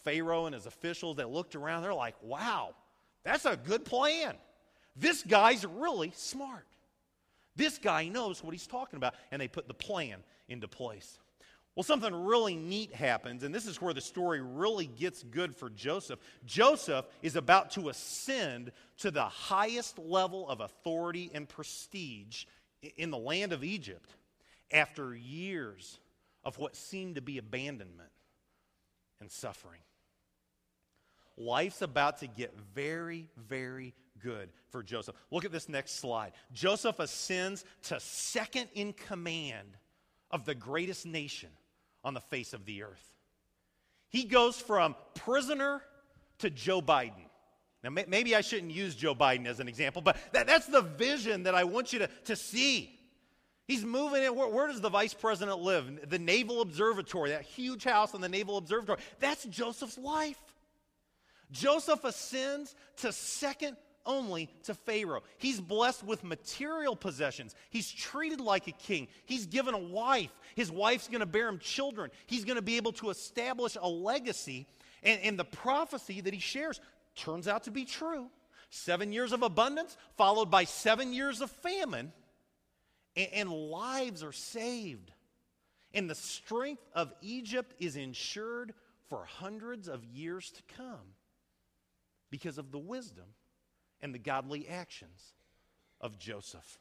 Pharaoh 0.03 0.47
and 0.47 0.55
his 0.55 0.67
officials, 0.67 1.17
they 1.17 1.25
looked 1.25 1.55
around, 1.55 1.83
they're 1.83 1.95
like, 1.95 2.17
wow, 2.23 2.75
that's 3.23 3.45
a 3.45 3.57
good 3.57 3.85
plan. 3.85 4.35
This 4.97 5.23
guy's 5.23 5.65
really 5.67 6.13
smart. 6.15 6.67
This 7.57 7.79
guy 7.79 8.09
knows 8.09 8.43
what 8.43 8.53
he's 8.53 8.67
talking 8.67 8.97
about. 8.97 9.15
And 9.31 9.41
they 9.41 9.49
put 9.49 9.69
the 9.69 9.75
plan 9.75 10.19
into 10.49 10.69
place. 10.69 11.19
Well, 11.75 11.83
something 11.83 12.15
really 12.15 12.55
neat 12.55 12.95
happens, 12.95 13.43
and 13.43 13.53
this 13.53 13.67
is 13.67 13.83
where 13.83 13.93
the 13.93 14.01
story 14.01 14.41
really 14.41 14.87
gets 14.87 15.25
good 15.25 15.57
for 15.57 15.71
Joseph. 15.71 16.21
Joseph 16.47 17.05
is 17.21 17.35
about 17.35 17.73
to 17.73 17.89
ascend 17.89 18.71
to 18.99 19.11
the 19.11 19.25
highest 19.25 19.99
level 19.99 20.49
of 20.49 20.61
authority 20.61 21.33
and 21.35 21.49
prestige 21.49 22.45
in 22.97 23.11
the 23.11 23.19
land 23.19 23.53
of 23.53 23.65
Egypt 23.65 24.15
after 24.71 25.17
years 25.17 25.99
of 26.45 26.59
what 26.59 26.77
seemed 26.77 27.15
to 27.17 27.23
be 27.23 27.39
abandonment 27.39 28.11
and 29.21 29.31
suffering. 29.31 29.81
Life's 31.37 31.83
about 31.83 32.19
to 32.19 32.27
get 32.27 32.55
very, 32.75 33.29
very 33.37 33.95
good 34.23 34.51
for 34.71 34.83
Joseph. 34.83 35.17
Look 35.31 35.45
at 35.45 35.53
this 35.53 35.69
next 35.69 35.99
slide. 35.99 36.33
Joseph 36.53 36.99
ascends 36.99 37.65
to 37.85 37.99
second 37.99 38.69
in 38.75 38.93
command 38.93 39.77
of 40.31 40.45
the 40.45 40.55
greatest 40.55 41.07
nation 41.07 41.51
on 42.05 42.15
the 42.15 42.21
face 42.21 42.53
of 42.53 42.65
the 42.65 42.83
earth. 42.83 43.17
He 44.09 44.25
goes 44.25 44.57
from 44.57 44.95
prisoner 45.15 45.83
to 46.39 46.51
Joe 46.51 46.81
Biden. 46.81 47.29
Now, 47.83 47.91
may, 47.91 48.05
maybe 48.07 48.35
I 48.35 48.41
shouldn't 48.41 48.73
use 48.73 48.95
Joe 48.95 49.15
Biden 49.15 49.47
as 49.47 49.61
an 49.61 49.69
example, 49.69 50.03
but 50.03 50.17
that, 50.33 50.47
that's 50.47 50.67
the 50.67 50.83
vision 50.83 51.43
that 51.45 51.55
I 51.55 51.65
want 51.65 51.93
you 51.93 51.99
to, 52.01 52.09
to 52.27 52.37
see. 52.37 52.94
He's 53.67 53.85
moving 53.85 54.23
it. 54.23 54.35
Where, 54.35 54.49
where, 54.49 54.67
does 54.67 54.81
the 54.81 54.91
vice 54.91 55.15
president 55.15 55.61
live? 55.61 56.11
The 56.11 56.19
Naval 56.19 56.61
Observatory, 56.61 57.31
that 57.31 57.43
huge 57.43 57.85
house 57.85 58.15
on 58.15 58.21
the 58.21 58.29
Naval 58.29 58.59
Observatory. 58.59 58.99
That's 59.21 59.45
Joseph's 59.45 59.97
life. 59.97 60.39
Joseph 61.51 62.05
ascends 62.05 62.75
to 62.99 63.13
second 63.13 63.77
only 64.07 64.51
to 64.65 64.75
Pharaoh. 64.75 65.23
He's 65.39 65.61
blessed 65.61 66.05
with 66.05 66.25
material 66.25 66.95
possessions. 66.95 67.55
He's 67.71 67.91
treated 67.91 68.41
like 68.41 68.67
a 68.67 68.73
king. 68.73 69.09
He's 69.25 69.47
given 69.47 69.75
a 69.75 69.79
wife. 69.79 70.31
His 70.55 70.71
wife's 70.71 71.09
going 71.09 71.21
to 71.21 71.27
bear 71.27 71.49
him 71.49 71.59
children. 71.59 72.11
He's 72.27 72.45
going 72.45 72.57
to 72.57 72.63
be 72.63 72.77
able 72.77 72.93
to 72.93 73.11
establish 73.11 73.77
a 73.81 73.89
legacy. 73.89 74.67
And, 75.03 75.21
and 75.23 75.39
the 75.39 75.45
prophecy 75.45 76.21
that 76.21 76.35
he 76.35 76.41
shares 76.41 76.81
turns 77.17 77.49
out 77.49 77.65
to 77.65 77.71
be 77.71 77.85
true. 77.85 78.29
Seven 78.71 79.13
years 79.13 79.33
of 79.33 79.43
abundance, 79.43 79.97
followed 80.17 80.51
by 80.51 80.65
seven 80.65 81.13
years 81.13 81.41
of 81.41 81.51
famine, 81.51 82.13
and, 83.17 83.29
and 83.33 83.51
lives 83.51 84.23
are 84.23 84.33
saved. 84.33 85.13
And 85.93 86.11
the 86.11 86.15
strength 86.15 86.83
of 86.95 87.13
Egypt 87.23 87.75
is 87.79 87.97
ensured 87.97 88.75
for 89.09 89.25
hundreds 89.25 89.89
of 89.89 90.05
years 90.05 90.51
to 90.51 90.63
come 90.77 91.15
because 92.31 92.59
of 92.59 92.73
the 92.73 92.79
wisdom 92.79 93.27
and 94.01 94.15
the 94.15 94.19
godly 94.19 94.69
actions 94.69 95.35
of 96.01 96.19
Joseph. 96.19 96.79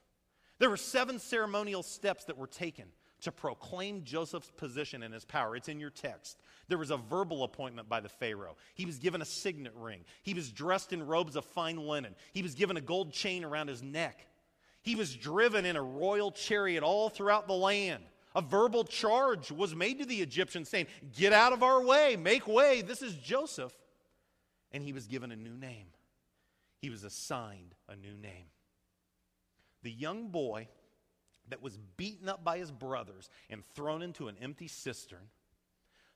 There 0.59 0.69
were 0.69 0.77
seven 0.77 1.19
ceremonial 1.19 1.83
steps 1.83 2.25
that 2.25 2.37
were 2.37 2.47
taken 2.47 2.85
to 3.21 3.31
proclaim 3.31 4.03
Joseph's 4.03 4.51
position 4.51 5.03
and 5.03 5.13
his 5.13 5.23
power. 5.25 5.55
It's 5.55 5.69
in 5.69 5.79
your 5.79 5.89
text. 5.89 6.41
There 6.67 6.77
was 6.77 6.91
a 6.91 6.97
verbal 6.97 7.43
appointment 7.43 7.87
by 7.87 8.01
the 8.01 8.09
Pharaoh. 8.09 8.57
He 8.73 8.85
was 8.85 8.99
given 8.99 9.21
a 9.21 9.25
signet 9.25 9.73
ring. 9.75 10.03
He 10.23 10.33
was 10.33 10.51
dressed 10.51 10.91
in 10.91 11.05
robes 11.05 11.35
of 11.35 11.45
fine 11.45 11.77
linen. 11.77 12.15
He 12.33 12.41
was 12.41 12.53
given 12.53 12.75
a 12.75 12.81
gold 12.81 13.13
chain 13.13 13.45
around 13.45 13.69
his 13.69 13.81
neck. 13.81 14.27
He 14.83 14.95
was 14.95 15.15
driven 15.15 15.65
in 15.65 15.75
a 15.75 15.81
royal 15.81 16.31
chariot 16.31 16.83
all 16.83 17.09
throughout 17.09 17.47
the 17.47 17.53
land. 17.53 18.03
A 18.35 18.41
verbal 18.41 18.83
charge 18.83 19.51
was 19.51 19.75
made 19.75 19.99
to 19.99 20.05
the 20.05 20.21
Egyptians 20.21 20.69
saying, 20.69 20.87
Get 21.15 21.33
out 21.33 21.53
of 21.53 21.63
our 21.63 21.83
way, 21.83 22.15
make 22.15 22.47
way. 22.47 22.81
This 22.81 23.01
is 23.01 23.15
Joseph. 23.15 23.73
And 24.71 24.83
he 24.83 24.93
was 24.93 25.07
given 25.07 25.31
a 25.31 25.35
new 25.35 25.55
name 25.55 25.87
he 26.83 26.89
was 26.89 27.05
assigned 27.05 27.75
a 27.87 27.95
new 27.95 28.17
name. 28.17 28.47
The 29.83 29.91
young 29.91 30.27
boy 30.27 30.67
that 31.47 31.61
was 31.61 31.77
beaten 31.95 32.27
up 32.27 32.43
by 32.43 32.57
his 32.57 32.71
brothers 32.71 33.29
and 33.49 33.63
thrown 33.73 34.01
into 34.01 34.27
an 34.27 34.35
empty 34.41 34.67
cistern, 34.67 35.29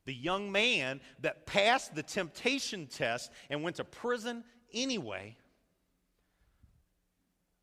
the 0.04 0.14
young 0.14 0.52
man 0.52 1.00
that 1.22 1.46
passed 1.46 1.96
the 1.96 2.04
temptation 2.04 2.86
test 2.86 3.32
and 3.50 3.64
went 3.64 3.78
to 3.78 3.86
prison 3.86 4.44
anyway, 4.74 5.38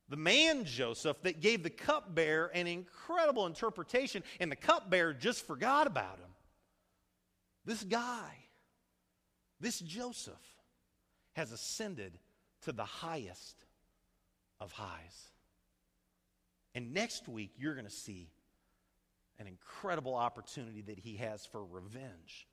the 0.09 0.17
man 0.17 0.65
Joseph 0.65 1.23
that 1.23 1.41
gave 1.41 1.63
the 1.63 1.71
cupbearer 1.71 2.47
an 2.49 2.67
incredible 2.67 3.47
interpretation, 3.47 4.23
and 4.41 4.51
the 4.51 4.57
cupbearer 4.57 5.15
just 5.15 5.47
forgot 5.47 5.87
about 5.87 6.19
him. 6.19 6.31
This 7.65 7.83
guy, 7.83 8.37
this 9.61 9.81
Joseph, 9.81 10.35
has 11.33 11.53
ascended 11.53 12.19
to 12.63 12.73
the 12.73 12.85
highest 12.85 13.65
of 14.61 14.73
highs. 14.73 15.29
And 16.75 16.93
next 16.93 17.29
week, 17.29 17.53
you're 17.57 17.75
going 17.75 17.87
to 17.87 17.91
see 17.91 18.29
an 19.39 19.47
incredible 19.47 20.15
opportunity 20.15 20.83
that 20.83 20.99
he 20.99 21.17
has 21.17 21.47
for 21.47 21.65
revenge 21.65 22.47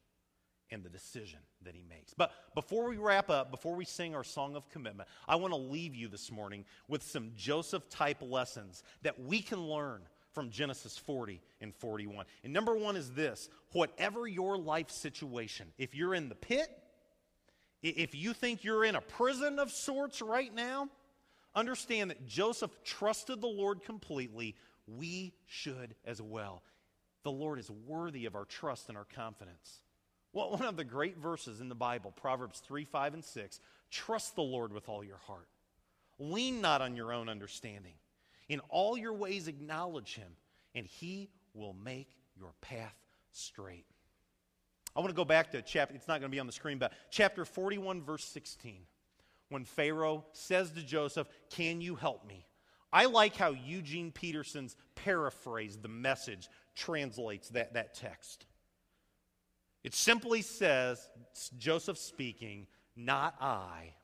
in 0.72 0.82
the 0.82 0.90
decision 0.90 1.40
that 1.64 1.76
he 1.76 1.84
makes. 1.88 2.14
But 2.14 2.32
before 2.56 2.90
we 2.90 2.98
wrap 2.98 3.30
up, 3.30 3.52
before 3.52 3.76
we 3.76 3.86
sing 3.86 4.16
our 4.16 4.24
song 4.24 4.56
of 4.56 4.70
commitment, 4.70 5.10
I 5.28 5.36
want 5.36 5.54
to 5.54 5.60
leave 5.60 5.94
you 5.94 6.08
this 6.08 6.32
morning 6.32 6.66
with 6.88 7.04
some 7.04 7.32
Joseph 7.36 7.90
type 7.90 8.22
lessons 8.22 8.84
that 9.04 9.20
we 9.20 9.42
can 9.42 9.60
learn 9.60 10.02
from 10.32 10.50
Genesis 10.50 10.98
40 10.98 11.42
and 11.60 11.76
41. 11.76 12.26
And 12.44 12.54
number 12.54 12.76
one 12.76 12.96
is 12.96 13.12
this 13.12 13.50
whatever 13.74 14.28
your 14.28 14.58
life 14.58 14.90
situation, 14.90 15.68
if 15.78 15.94
you're 15.94 16.16
in 16.16 16.30
the 16.30 16.36
pit, 16.36 16.70
if 17.84 18.16
you 18.16 18.34
think 18.34 18.64
you're 18.64 18.86
in 18.86 18.96
a 18.96 19.02
prison 19.02 19.60
of 19.60 19.72
sorts 19.72 20.22
right 20.22 20.54
now, 20.54 20.88
understand 21.54 22.12
that 22.12 22.26
Joseph 22.26 22.72
trusted 22.84 23.42
the 23.42 23.48
Lord 23.48 23.84
completely. 23.84 24.56
We 24.88 25.34
should 25.48 25.96
as 26.06 26.22
well. 26.22 26.64
The 27.24 27.32
Lord 27.32 27.60
is 27.60 27.70
worthy 27.70 28.26
of 28.26 28.36
our 28.36 28.46
trust 28.46 28.88
and 28.90 28.98
our 28.98 29.06
confidence. 29.06 29.82
Well, 30.34 30.52
one 30.52 30.66
of 30.66 30.78
the 30.78 30.84
great 30.84 31.18
verses 31.18 31.60
in 31.60 31.70
the 31.70 31.76
Bible, 31.76 32.12
Proverbs 32.12 32.60
3, 32.60 32.86
5, 32.86 33.14
and 33.16 33.24
6 33.24 33.60
trust 33.90 34.36
the 34.36 34.42
Lord 34.42 34.72
with 34.72 34.88
all 34.88 35.04
your 35.04 35.20
heart. 35.28 35.48
Lean 36.20 36.62
not 36.62 36.82
on 36.82 36.96
your 36.96 37.12
own 37.12 37.28
understanding. 37.28 37.94
In 38.48 38.62
all 38.70 38.98
your 38.98 39.14
ways, 39.14 39.48
acknowledge 39.48 40.16
him, 40.16 40.32
and 40.74 40.86
he 40.86 41.30
will 41.54 41.74
make 41.74 42.16
your 42.38 42.54
path 42.62 42.96
straight. 43.32 43.86
I 44.96 45.00
want 45.00 45.10
to 45.10 45.16
go 45.16 45.26
back 45.26 45.52
to 45.52 45.62
chapter, 45.62 45.96
it's 45.96 46.08
not 46.08 46.20
going 46.20 46.30
to 46.30 46.36
be 46.36 46.40
on 46.40 46.48
the 46.48 46.54
screen, 46.54 46.78
but 46.78 46.94
chapter 47.10 47.46
41, 47.46 48.02
verse 48.02 48.26
16. 48.26 48.82
When 49.50 49.66
Pharaoh 49.66 50.26
says 50.32 50.72
to 50.72 50.84
Joseph, 50.84 51.28
Can 51.50 51.82
you 51.82 51.96
help 51.96 52.26
me? 52.26 52.46
I 52.94 53.06
like 53.06 53.36
how 53.36 53.52
Eugene 53.52 54.12
Peterson's 54.12 54.76
paraphrase, 54.96 55.78
the 55.78 55.88
message, 55.88 56.50
translates 56.76 57.50
that, 57.50 57.74
that 57.74 57.94
text. 57.94 58.46
It 59.84 59.94
simply 59.96 60.42
says, 60.42 61.10
Joseph 61.58 61.98
speaking, 61.98 62.68
Not 62.96 63.36
I, 63.40 63.96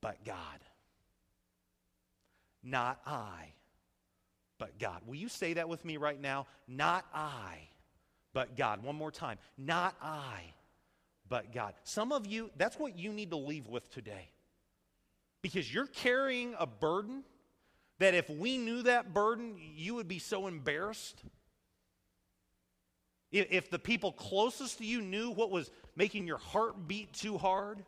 but 0.00 0.24
God. 0.24 0.36
Not 2.62 3.00
I, 3.06 3.52
but 4.58 4.78
God. 4.78 5.02
Will 5.06 5.16
you 5.16 5.28
say 5.28 5.54
that 5.54 5.68
with 5.68 5.84
me 5.84 5.96
right 5.96 6.20
now? 6.20 6.46
Not 6.66 7.04
I 7.14 7.68
but 8.34 8.56
God. 8.56 8.82
One 8.82 8.96
more 8.96 9.12
time. 9.12 9.38
Not 9.56 9.94
I, 10.02 10.52
but 11.28 11.54
God. 11.54 11.72
Some 11.84 12.12
of 12.12 12.26
you, 12.26 12.50
that's 12.58 12.78
what 12.78 12.98
you 12.98 13.12
need 13.12 13.30
to 13.30 13.36
leave 13.36 13.66
with 13.68 13.90
today. 13.90 14.28
Because 15.40 15.72
you're 15.72 15.86
carrying 15.86 16.54
a 16.58 16.66
burden 16.66 17.22
that 18.00 18.12
if 18.12 18.28
we 18.28 18.58
knew 18.58 18.82
that 18.82 19.14
burden, 19.14 19.54
you 19.74 19.94
would 19.94 20.08
be 20.08 20.18
so 20.18 20.46
embarrassed. 20.46 21.22
If 23.34 23.68
the 23.68 23.80
people 23.80 24.12
closest 24.12 24.78
to 24.78 24.84
you 24.84 25.02
knew 25.02 25.30
what 25.30 25.50
was 25.50 25.70
making 25.96 26.26
your 26.26 26.38
heart 26.38 26.86
beat 26.86 27.12
too 27.12 27.36
hard, 27.36 27.84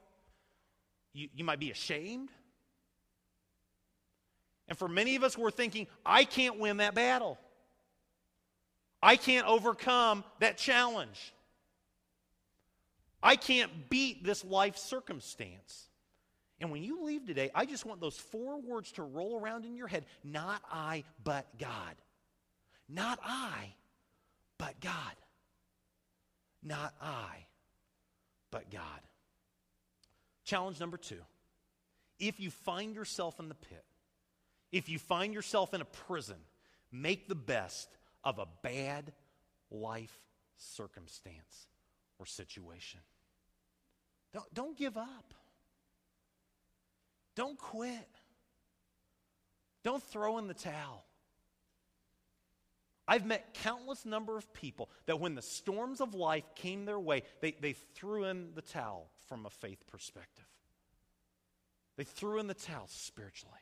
you, 1.13 1.29
you 1.37 1.45
might 1.45 1.61
be 1.61 1.71
ashamed. 1.71 2.31
And 4.67 4.77
for 4.77 4.89
many 4.89 5.15
of 5.15 5.23
us, 5.23 5.39
we're 5.39 5.53
thinking, 5.53 5.87
I 6.05 6.25
can't 6.25 6.59
win 6.59 6.79
that 6.79 6.97
battle. 6.97 7.39
I 9.01 9.15
can't 9.15 9.47
overcome 9.47 10.25
that 10.41 10.59
challenge. 10.59 11.33
I 13.23 13.37
can't 13.37 13.89
beat 13.89 14.25
this 14.25 14.45
life 14.45 14.77
circumstance. 14.77 15.89
And 16.61 16.73
when 16.73 16.83
you 16.83 17.05
leave 17.05 17.25
today, 17.25 17.51
I 17.55 17.67
just 17.67 17.87
want 17.87 18.01
those 18.01 18.17
four 18.17 18.61
words 18.61 18.91
to 18.93 19.05
roll 19.05 19.39
around 19.39 19.65
in 19.65 19.77
your 19.77 19.87
head 19.87 20.07
not 20.25 20.61
I, 20.73 21.05
but 21.23 21.47
God. 21.57 21.95
Not 22.89 23.21
I, 23.23 23.75
but 24.59 24.81
God. 24.81 25.13
Not 26.62 26.95
I, 27.01 27.47
but 28.51 28.71
God. 28.71 29.01
Challenge 30.45 30.79
number 30.81 30.97
two 30.97 31.21
If 32.19 32.40
you 32.40 32.51
find 32.51 32.95
yourself 32.95 33.38
in 33.40 33.49
the 33.49 33.55
pit, 33.55 33.85
if 34.73 34.88
you 34.88 34.99
find 34.99 35.35
yourself 35.35 35.75
in 35.75 35.81
a 35.81 35.87
prison, 35.87 36.37
make 36.92 37.29
the 37.29 37.35
best 37.35 37.88
of 38.25 38.38
a 38.38 38.47
bad 38.62 39.12
life 39.71 40.16
circumstance 40.57 41.69
or 42.19 42.27
situation. 42.27 43.01
Don't, 44.33 44.53
don't 44.55 44.77
give 44.77 44.97
up. 44.97 45.35
Don't 47.37 47.59
quit. 47.59 48.09
Don't 49.85 50.03
throw 50.03 50.38
in 50.38 50.49
the 50.49 50.55
towel. 50.55 51.05
I've 53.09 53.25
met 53.25 53.55
countless 53.62 54.05
number 54.05 54.37
of 54.37 54.53
people 54.53 54.90
that 55.07 55.21
when 55.21 55.35
the 55.35 55.42
storms 55.42 56.01
of 56.01 56.14
life 56.14 56.45
came 56.55 56.85
their 56.85 56.99
way, 56.99 57.23
they, 57.40 57.53
they 57.61 57.73
threw 57.73 58.25
in 58.25 58.49
the 58.55 58.62
towel 58.62 59.11
from 59.29 59.47
a 59.47 59.51
faith 59.51 59.87
perspective. 59.87 60.47
They 61.97 62.05
threw 62.05 62.40
in 62.40 62.47
the 62.47 62.55
towel 62.55 62.88
spiritually. 62.88 63.55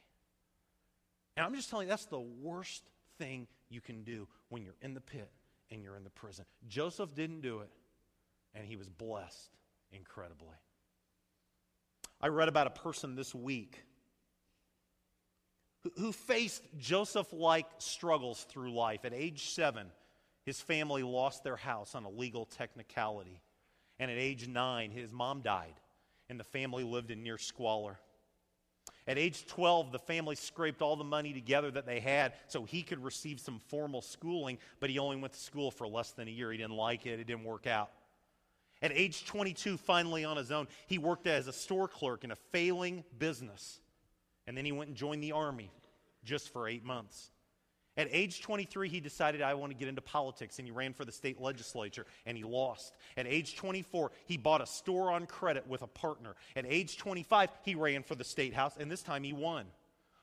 And 1.36 1.44
I'm 1.44 1.54
just 1.54 1.68
telling 1.68 1.86
you, 1.86 1.90
that's 1.90 2.06
the 2.06 2.20
worst 2.20 2.82
thing 3.18 3.46
you 3.68 3.80
can 3.80 4.02
do 4.02 4.26
when 4.48 4.62
you're 4.62 4.76
in 4.82 4.94
the 4.94 5.00
pit 5.00 5.30
and 5.70 5.82
you're 5.82 5.96
in 5.96 6.04
the 6.04 6.10
prison. 6.10 6.44
Joseph 6.68 7.14
didn't 7.14 7.40
do 7.40 7.60
it, 7.60 7.70
and 8.54 8.66
he 8.66 8.76
was 8.76 8.88
blessed 8.88 9.50
incredibly. 9.92 10.56
I 12.20 12.28
read 12.28 12.48
about 12.48 12.66
a 12.66 12.70
person 12.70 13.14
this 13.14 13.34
week 13.34 13.84
who 15.98 16.12
faced 16.12 16.62
Joseph 16.78 17.32
like 17.32 17.66
struggles 17.78 18.44
through 18.48 18.72
life. 18.72 19.04
At 19.04 19.12
age 19.12 19.50
seven, 19.50 19.88
his 20.44 20.60
family 20.60 21.02
lost 21.02 21.44
their 21.44 21.56
house 21.56 21.94
on 21.94 22.04
a 22.04 22.10
legal 22.10 22.44
technicality. 22.44 23.40
And 23.98 24.10
at 24.10 24.18
age 24.18 24.48
nine, 24.48 24.90
his 24.90 25.12
mom 25.12 25.42
died, 25.42 25.74
and 26.28 26.38
the 26.38 26.44
family 26.44 26.84
lived 26.84 27.10
in 27.10 27.22
near 27.22 27.38
squalor. 27.38 27.98
At 29.06 29.18
age 29.18 29.46
12, 29.46 29.92
the 29.92 29.98
family 29.98 30.34
scraped 30.34 30.80
all 30.80 30.96
the 30.96 31.04
money 31.04 31.34
together 31.34 31.70
that 31.70 31.84
they 31.84 32.00
had 32.00 32.32
so 32.46 32.64
he 32.64 32.82
could 32.82 33.04
receive 33.04 33.38
some 33.38 33.60
formal 33.68 34.00
schooling, 34.00 34.58
but 34.80 34.88
he 34.88 34.98
only 34.98 35.16
went 35.16 35.34
to 35.34 35.38
school 35.38 35.70
for 35.70 35.86
less 35.86 36.12
than 36.12 36.26
a 36.26 36.30
year. 36.30 36.50
He 36.50 36.58
didn't 36.58 36.76
like 36.76 37.04
it, 37.04 37.20
it 37.20 37.26
didn't 37.26 37.44
work 37.44 37.66
out. 37.66 37.90
At 38.80 38.92
age 38.92 39.26
22, 39.26 39.76
finally 39.76 40.24
on 40.24 40.36
his 40.36 40.50
own, 40.50 40.68
he 40.86 40.98
worked 40.98 41.26
as 41.26 41.48
a 41.48 41.52
store 41.52 41.88
clerk 41.88 42.24
in 42.24 42.30
a 42.30 42.36
failing 42.36 43.04
business. 43.18 43.80
And 44.46 44.56
then 44.56 44.64
he 44.64 44.72
went 44.72 44.88
and 44.88 44.96
joined 44.96 45.22
the 45.22 45.32
army 45.32 45.70
just 46.24 46.52
for 46.52 46.68
eight 46.68 46.84
months. 46.84 47.30
At 47.96 48.08
age 48.10 48.42
23, 48.42 48.88
he 48.88 48.98
decided, 48.98 49.40
I 49.40 49.54
want 49.54 49.70
to 49.70 49.78
get 49.78 49.86
into 49.86 50.00
politics, 50.00 50.58
and 50.58 50.66
he 50.66 50.72
ran 50.72 50.94
for 50.94 51.04
the 51.04 51.12
state 51.12 51.40
legislature, 51.40 52.06
and 52.26 52.36
he 52.36 52.42
lost. 52.42 52.92
At 53.16 53.28
age 53.28 53.56
24, 53.56 54.10
he 54.26 54.36
bought 54.36 54.60
a 54.60 54.66
store 54.66 55.12
on 55.12 55.26
credit 55.26 55.68
with 55.68 55.82
a 55.82 55.86
partner. 55.86 56.34
At 56.56 56.66
age 56.66 56.96
25, 56.96 57.50
he 57.64 57.76
ran 57.76 58.02
for 58.02 58.16
the 58.16 58.24
state 58.24 58.52
house, 58.52 58.76
and 58.78 58.90
this 58.90 59.02
time 59.02 59.22
he 59.22 59.32
won. 59.32 59.66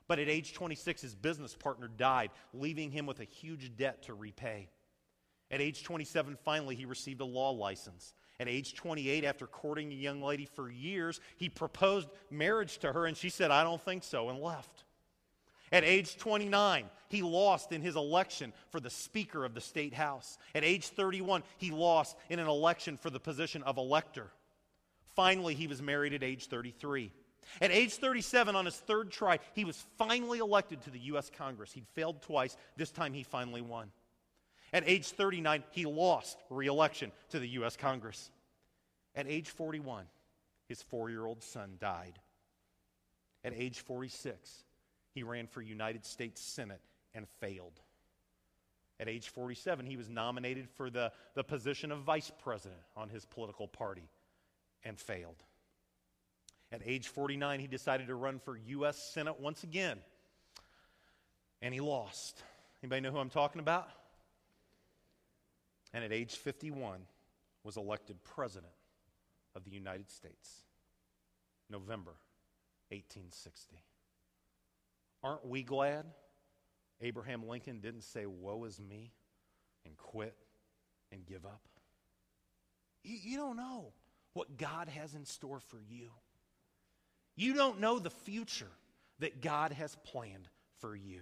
But 0.09 0.19
at 0.19 0.27
age 0.27 0.53
26, 0.53 1.01
his 1.01 1.15
business 1.15 1.55
partner 1.55 1.87
died, 1.87 2.31
leaving 2.53 2.91
him 2.91 3.05
with 3.05 3.21
a 3.21 3.25
huge 3.25 3.77
debt 3.77 4.03
to 4.03 4.13
repay. 4.13 4.67
At 5.49 5.61
age 5.61 5.83
27, 5.83 6.37
finally, 6.43 6.75
he 6.75 6.83
received 6.83 7.21
a 7.21 7.25
law 7.25 7.51
license. 7.51 8.13
At 8.41 8.47
age 8.47 8.73
28, 8.73 9.23
after 9.23 9.45
courting 9.45 9.91
a 9.91 9.95
young 9.95 10.19
lady 10.19 10.45
for 10.45 10.67
years, 10.67 11.21
he 11.37 11.47
proposed 11.47 12.09
marriage 12.31 12.79
to 12.79 12.91
her, 12.91 13.05
and 13.05 13.15
she 13.15 13.29
said, 13.29 13.51
I 13.51 13.63
don't 13.63 13.79
think 13.79 14.03
so, 14.03 14.29
and 14.29 14.39
left. 14.39 14.83
At 15.71 15.83
age 15.83 16.17
29, 16.17 16.85
he 17.07 17.21
lost 17.21 17.71
in 17.71 17.83
his 17.83 17.95
election 17.95 18.51
for 18.71 18.79
the 18.79 18.89
Speaker 18.89 19.45
of 19.45 19.53
the 19.53 19.61
State 19.61 19.93
House. 19.93 20.39
At 20.55 20.63
age 20.63 20.87
31, 20.87 21.43
he 21.59 21.69
lost 21.69 22.17
in 22.31 22.39
an 22.39 22.47
election 22.47 22.97
for 22.97 23.11
the 23.11 23.19
position 23.19 23.61
of 23.61 23.77
elector. 23.77 24.31
Finally, 25.15 25.53
he 25.53 25.67
was 25.67 25.79
married 25.79 26.15
at 26.15 26.23
age 26.23 26.47
33. 26.47 27.11
At 27.61 27.69
age 27.69 27.93
37, 27.93 28.55
on 28.55 28.65
his 28.65 28.77
third 28.77 29.11
try, 29.11 29.37
he 29.53 29.65
was 29.65 29.85
finally 29.99 30.39
elected 30.39 30.81
to 30.81 30.89
the 30.89 30.99
U.S. 30.99 31.29
Congress. 31.37 31.73
He'd 31.73 31.87
failed 31.93 32.23
twice. 32.23 32.57
This 32.75 32.89
time, 32.89 33.13
he 33.13 33.21
finally 33.21 33.61
won. 33.61 33.91
At 34.73 34.87
age 34.87 35.07
39, 35.07 35.63
he 35.71 35.85
lost 35.85 36.37
re 36.49 36.67
election 36.67 37.11
to 37.29 37.39
the 37.39 37.47
U.S. 37.49 37.75
Congress. 37.75 38.31
At 39.15 39.27
age 39.27 39.49
41, 39.49 40.05
his 40.67 40.81
four 40.81 41.09
year 41.09 41.25
old 41.25 41.43
son 41.43 41.73
died. 41.79 42.19
At 43.43 43.53
age 43.53 43.79
46, 43.79 44.63
he 45.13 45.23
ran 45.23 45.47
for 45.47 45.61
United 45.61 46.05
States 46.05 46.41
Senate 46.41 46.81
and 47.13 47.27
failed. 47.39 47.81
At 48.99 49.09
age 49.09 49.29
47, 49.29 49.85
he 49.85 49.97
was 49.97 50.09
nominated 50.09 50.69
for 50.69 50.89
the, 50.89 51.11
the 51.33 51.43
position 51.43 51.91
of 51.91 51.99
vice 51.99 52.31
president 52.41 52.79
on 52.95 53.09
his 53.09 53.25
political 53.25 53.67
party 53.67 54.07
and 54.85 54.97
failed. 54.97 55.43
At 56.71 56.81
age 56.85 57.07
49, 57.07 57.59
he 57.59 57.67
decided 57.67 58.07
to 58.07 58.15
run 58.15 58.39
for 58.39 58.55
U.S. 58.55 58.97
Senate 58.97 59.39
once 59.39 59.63
again, 59.63 59.97
and 61.61 61.73
he 61.73 61.81
lost. 61.81 62.41
Anybody 62.81 63.01
know 63.01 63.11
who 63.11 63.17
I'm 63.17 63.29
talking 63.29 63.59
about? 63.59 63.89
And 65.93 66.03
at 66.03 66.11
age 66.11 66.35
51, 66.35 67.01
was 67.63 67.77
elected 67.77 68.23
president 68.23 68.73
of 69.55 69.63
the 69.63 69.71
United 69.71 70.09
States, 70.09 70.61
November 71.69 72.15
1860. 72.89 73.83
Aren't 75.23 75.45
we 75.45 75.63
glad 75.63 76.05
Abraham 77.01 77.47
Lincoln 77.47 77.79
didn't 77.79 78.03
say, 78.03 78.25
Woe 78.25 78.63
is 78.65 78.79
me, 78.79 79.11
and 79.85 79.95
quit 79.97 80.35
and 81.11 81.25
give 81.25 81.45
up? 81.45 81.61
You, 83.03 83.17
you 83.21 83.37
don't 83.37 83.57
know 83.57 83.93
what 84.33 84.57
God 84.57 84.87
has 84.87 85.13
in 85.13 85.25
store 85.25 85.59
for 85.59 85.79
you. 85.79 86.09
You 87.35 87.53
don't 87.53 87.79
know 87.79 87.99
the 87.99 88.09
future 88.09 88.71
that 89.19 89.41
God 89.41 89.71
has 89.73 89.95
planned 90.03 90.47
for 90.79 90.95
you. 90.95 91.21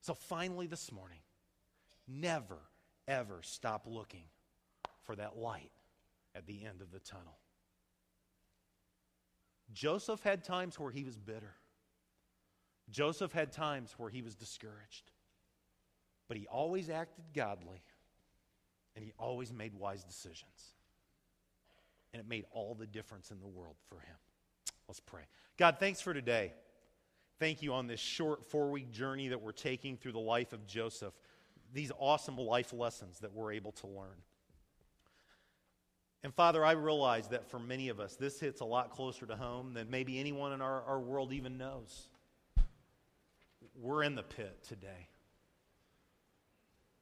So 0.00 0.14
finally, 0.14 0.66
this 0.66 0.92
morning, 0.92 1.18
never, 2.06 2.58
ever 3.08 3.40
stop 3.42 3.86
looking 3.88 4.24
for 5.04 5.16
that 5.16 5.36
light 5.36 5.72
at 6.36 6.46
the 6.46 6.64
end 6.64 6.80
of 6.80 6.92
the 6.92 7.00
tunnel. 7.00 7.38
Joseph 9.72 10.22
had 10.22 10.44
times 10.44 10.78
where 10.78 10.92
he 10.92 11.02
was 11.02 11.18
bitter. 11.18 11.54
Joseph 12.90 13.32
had 13.32 13.52
times 13.52 13.94
where 13.98 14.08
he 14.08 14.22
was 14.22 14.34
discouraged, 14.34 15.10
but 16.26 16.36
he 16.36 16.46
always 16.46 16.88
acted 16.88 17.24
godly 17.34 17.82
and 18.94 19.04
he 19.04 19.12
always 19.18 19.52
made 19.52 19.74
wise 19.74 20.02
decisions. 20.04 20.74
And 22.12 22.20
it 22.20 22.28
made 22.28 22.46
all 22.50 22.74
the 22.74 22.86
difference 22.86 23.30
in 23.30 23.38
the 23.40 23.46
world 23.46 23.76
for 23.88 23.96
him. 23.96 24.16
Let's 24.88 25.00
pray. 25.00 25.22
God, 25.58 25.76
thanks 25.78 26.00
for 26.00 26.14
today. 26.14 26.54
Thank 27.38 27.62
you 27.62 27.74
on 27.74 27.86
this 27.86 28.00
short 28.00 28.44
four 28.44 28.70
week 28.70 28.90
journey 28.90 29.28
that 29.28 29.40
we're 29.40 29.52
taking 29.52 29.96
through 29.96 30.12
the 30.12 30.18
life 30.18 30.52
of 30.52 30.66
Joseph, 30.66 31.12
these 31.72 31.92
awesome 31.98 32.36
life 32.36 32.72
lessons 32.72 33.18
that 33.20 33.32
we're 33.32 33.52
able 33.52 33.72
to 33.72 33.86
learn. 33.86 34.16
And 36.24 36.34
Father, 36.34 36.64
I 36.64 36.72
realize 36.72 37.28
that 37.28 37.48
for 37.48 37.58
many 37.58 37.88
of 37.90 38.00
us, 38.00 38.16
this 38.16 38.40
hits 38.40 38.60
a 38.60 38.64
lot 38.64 38.90
closer 38.90 39.24
to 39.26 39.36
home 39.36 39.74
than 39.74 39.88
maybe 39.88 40.18
anyone 40.18 40.52
in 40.52 40.60
our, 40.60 40.82
our 40.82 40.98
world 40.98 41.32
even 41.32 41.58
knows. 41.58 42.08
We're 43.80 44.02
in 44.02 44.16
the 44.16 44.24
pit 44.24 44.58
today. 44.66 45.08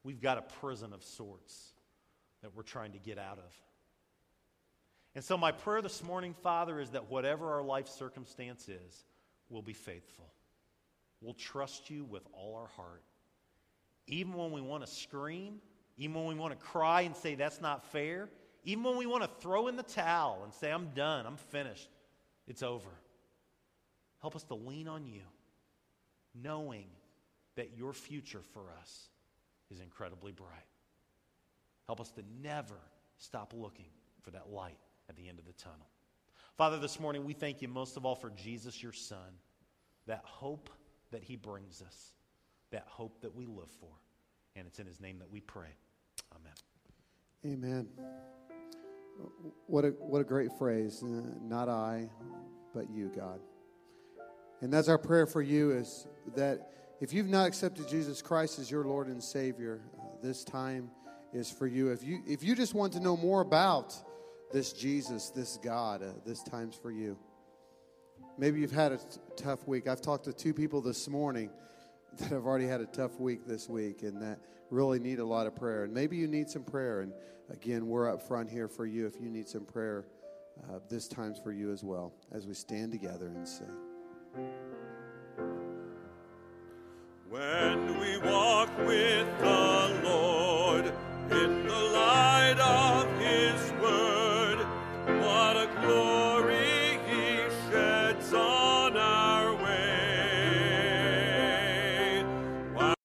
We've 0.03 0.21
got 0.21 0.39
a 0.39 0.43
prison 0.43 0.93
of 0.93 1.03
sorts 1.03 1.73
that 2.43 2.55
we're 2.55 2.63
trying 2.63 2.93
to 2.93 2.99
get 2.99 3.19
out 3.19 3.39
of. 3.39 3.61
And 5.15 5.25
so, 5.25 5.39
my 5.39 5.51
prayer 5.51 5.81
this 5.81 6.05
morning, 6.05 6.35
Father, 6.43 6.79
is 6.79 6.91
that 6.91 7.11
whatever 7.11 7.55
our 7.55 7.63
life 7.63 7.89
circumstance 7.89 8.69
is, 8.69 9.07
we'll 9.49 9.63
be 9.63 9.73
faithful. 9.73 10.31
We'll 11.23 11.35
trust 11.35 11.89
you 11.89 12.05
with 12.05 12.23
all 12.35 12.55
our 12.55 12.69
heart. 12.69 13.03
Even 14.07 14.35
when 14.35 14.53
we 14.53 14.61
want 14.61 14.85
to 14.85 14.91
scream, 14.91 15.61
even 15.97 16.15
when 16.15 16.27
we 16.27 16.35
want 16.35 16.59
to 16.59 16.67
cry 16.67 17.03
and 17.03 17.17
say, 17.17 17.35
that's 17.35 17.61
not 17.61 17.85
fair, 17.91 18.29
even 18.65 18.85
when 18.85 18.97
we 18.97 19.07
want 19.07 19.23
to 19.23 19.31
throw 19.41 19.69
in 19.69 19.77
the 19.77 19.83
towel 19.83 20.41
and 20.45 20.53
say, 20.53 20.71
I'm 20.71 20.91
done, 20.95 21.27
I'm 21.27 21.37
finished, 21.37 21.89
it's 22.47 22.63
over. 22.63 22.91
Help 24.21 24.37
us 24.37 24.45
to 24.45 24.55
lean 24.55 24.89
on 24.89 25.07
you 25.07 25.23
knowing 26.43 26.87
that 27.57 27.77
your 27.77 27.93
future 27.93 28.43
for 28.53 28.65
us 28.81 29.09
is 29.71 29.81
incredibly 29.81 30.33
bright. 30.33 30.51
Help 31.87 32.01
us 32.01 32.11
to 32.11 32.23
never 32.43 32.79
stop 33.19 33.55
looking 33.57 33.87
for 34.23 34.31
that 34.31 34.51
light 34.51 34.79
at 35.09 35.17
the 35.17 35.29
end 35.29 35.39
of 35.39 35.47
the 35.47 35.53
tunnel. 35.53 35.89
Father, 36.57 36.79
this 36.79 36.99
morning 36.99 37.25
we 37.25 37.33
thank 37.33 37.63
you 37.63 37.69
most 37.69 37.97
of 37.97 38.05
all 38.05 38.15
for 38.15 38.31
Jesus, 38.31 38.83
your 38.83 38.93
Son, 38.93 39.39
that 40.07 40.23
hope 40.25 40.71
that 41.13 41.23
he 41.23 41.37
brings 41.37 41.83
us, 41.83 42.13
that 42.77 42.85
hope 42.89 43.23
that 43.23 43.35
we 43.35 43.47
live 43.47 43.71
for. 43.81 43.89
And 44.55 44.67
it's 44.67 44.79
in 44.79 44.87
his 44.87 45.01
name 45.01 45.19
that 45.21 45.31
we 45.33 45.41
pray. 45.41 45.71
Amen. 46.35 46.53
Amen. 47.47 47.89
What 49.67 49.87
a, 49.87 49.89
what 49.89 50.21
a 50.21 50.25
great 50.25 50.53
phrase. 50.59 51.03
Uh, 51.03 51.23
not 51.41 51.71
I, 51.71 52.11
but 52.75 52.91
you, 52.91 53.11
God. 53.17 53.41
And 54.61 54.71
that's 54.71 54.89
our 54.89 54.99
prayer 54.99 55.25
for 55.25 55.41
you 55.41 55.71
is 55.71 56.07
that 56.35 56.71
if 57.01 57.15
you've 57.15 57.31
not 57.31 57.47
accepted 57.47 57.89
Jesus 57.89 58.21
Christ 58.21 58.59
as 58.59 58.71
your 58.71 58.85
Lord 58.85 59.07
and 59.07 59.25
Savior, 59.25 59.81
uh, 59.99 60.05
this 60.23 60.45
time 60.45 60.91
is 61.33 61.51
for 61.51 61.67
you. 61.67 61.91
If 61.91 62.05
you 62.05 62.21
if 62.27 62.43
you 62.45 62.55
just 62.55 62.75
want 62.75 62.93
to 62.93 63.01
know 63.01 63.17
more 63.17 63.41
about 63.41 63.95
this 64.53 64.75
Jesus, 64.75 65.31
this 65.31 65.59
God, 65.63 66.03
uh, 66.03 66.09
this 66.27 66.43
time's 66.43 66.77
for 66.77 66.91
you. 66.91 67.17
maybe 68.37 68.61
you've 68.61 68.71
had 68.71 68.93
a 68.93 68.99
t- 68.99 69.05
tough 69.35 69.67
week. 69.67 69.89
I've 69.89 70.03
talked 70.03 70.25
to 70.25 70.33
two 70.35 70.53
people 70.53 70.83
this 70.83 71.09
morning 71.09 71.49
that 72.19 72.29
have 72.29 72.47
already 72.47 72.67
had 72.67 72.81
a 72.81 72.87
tough 72.87 73.19
week 73.21 73.47
this 73.47 73.69
week 73.69 74.03
and 74.03 74.21
that 74.23 74.39
really 74.71 74.99
need 74.99 75.19
a 75.19 75.25
lot 75.25 75.47
of 75.47 75.55
prayer. 75.55 75.85
And 75.85 75.93
maybe 75.93 76.17
you 76.17 76.27
need 76.27 76.49
some 76.49 76.65
prayer. 76.65 77.03
And 77.03 77.13
again, 77.51 77.87
we're 77.87 78.11
up 78.11 78.23
front 78.23 78.51
here 78.51 78.69
for 78.69 78.87
you 78.87 79.07
if 79.07 79.21
you 79.21 79.29
need 79.29 79.49
some 79.49 79.65
prayer. 79.65 80.07
Uh, 80.69 80.79
this 80.89 81.07
time's 81.07 81.39
for 81.39 81.53
you 81.53 81.73
as 81.73 81.85
well 81.85 82.13
as 82.33 82.47
we 82.47 82.55
stand 82.55 82.91
together 82.93 83.27
and 83.27 83.47
sing. 83.47 83.67
When 87.29 88.01
we 88.01 88.19
walk 88.19 88.71
with 88.79 89.39
the 89.41 90.01
Lord 90.05 90.87
in 91.31 91.67
the 91.67 91.75
light 91.75 92.59
of 92.59 93.21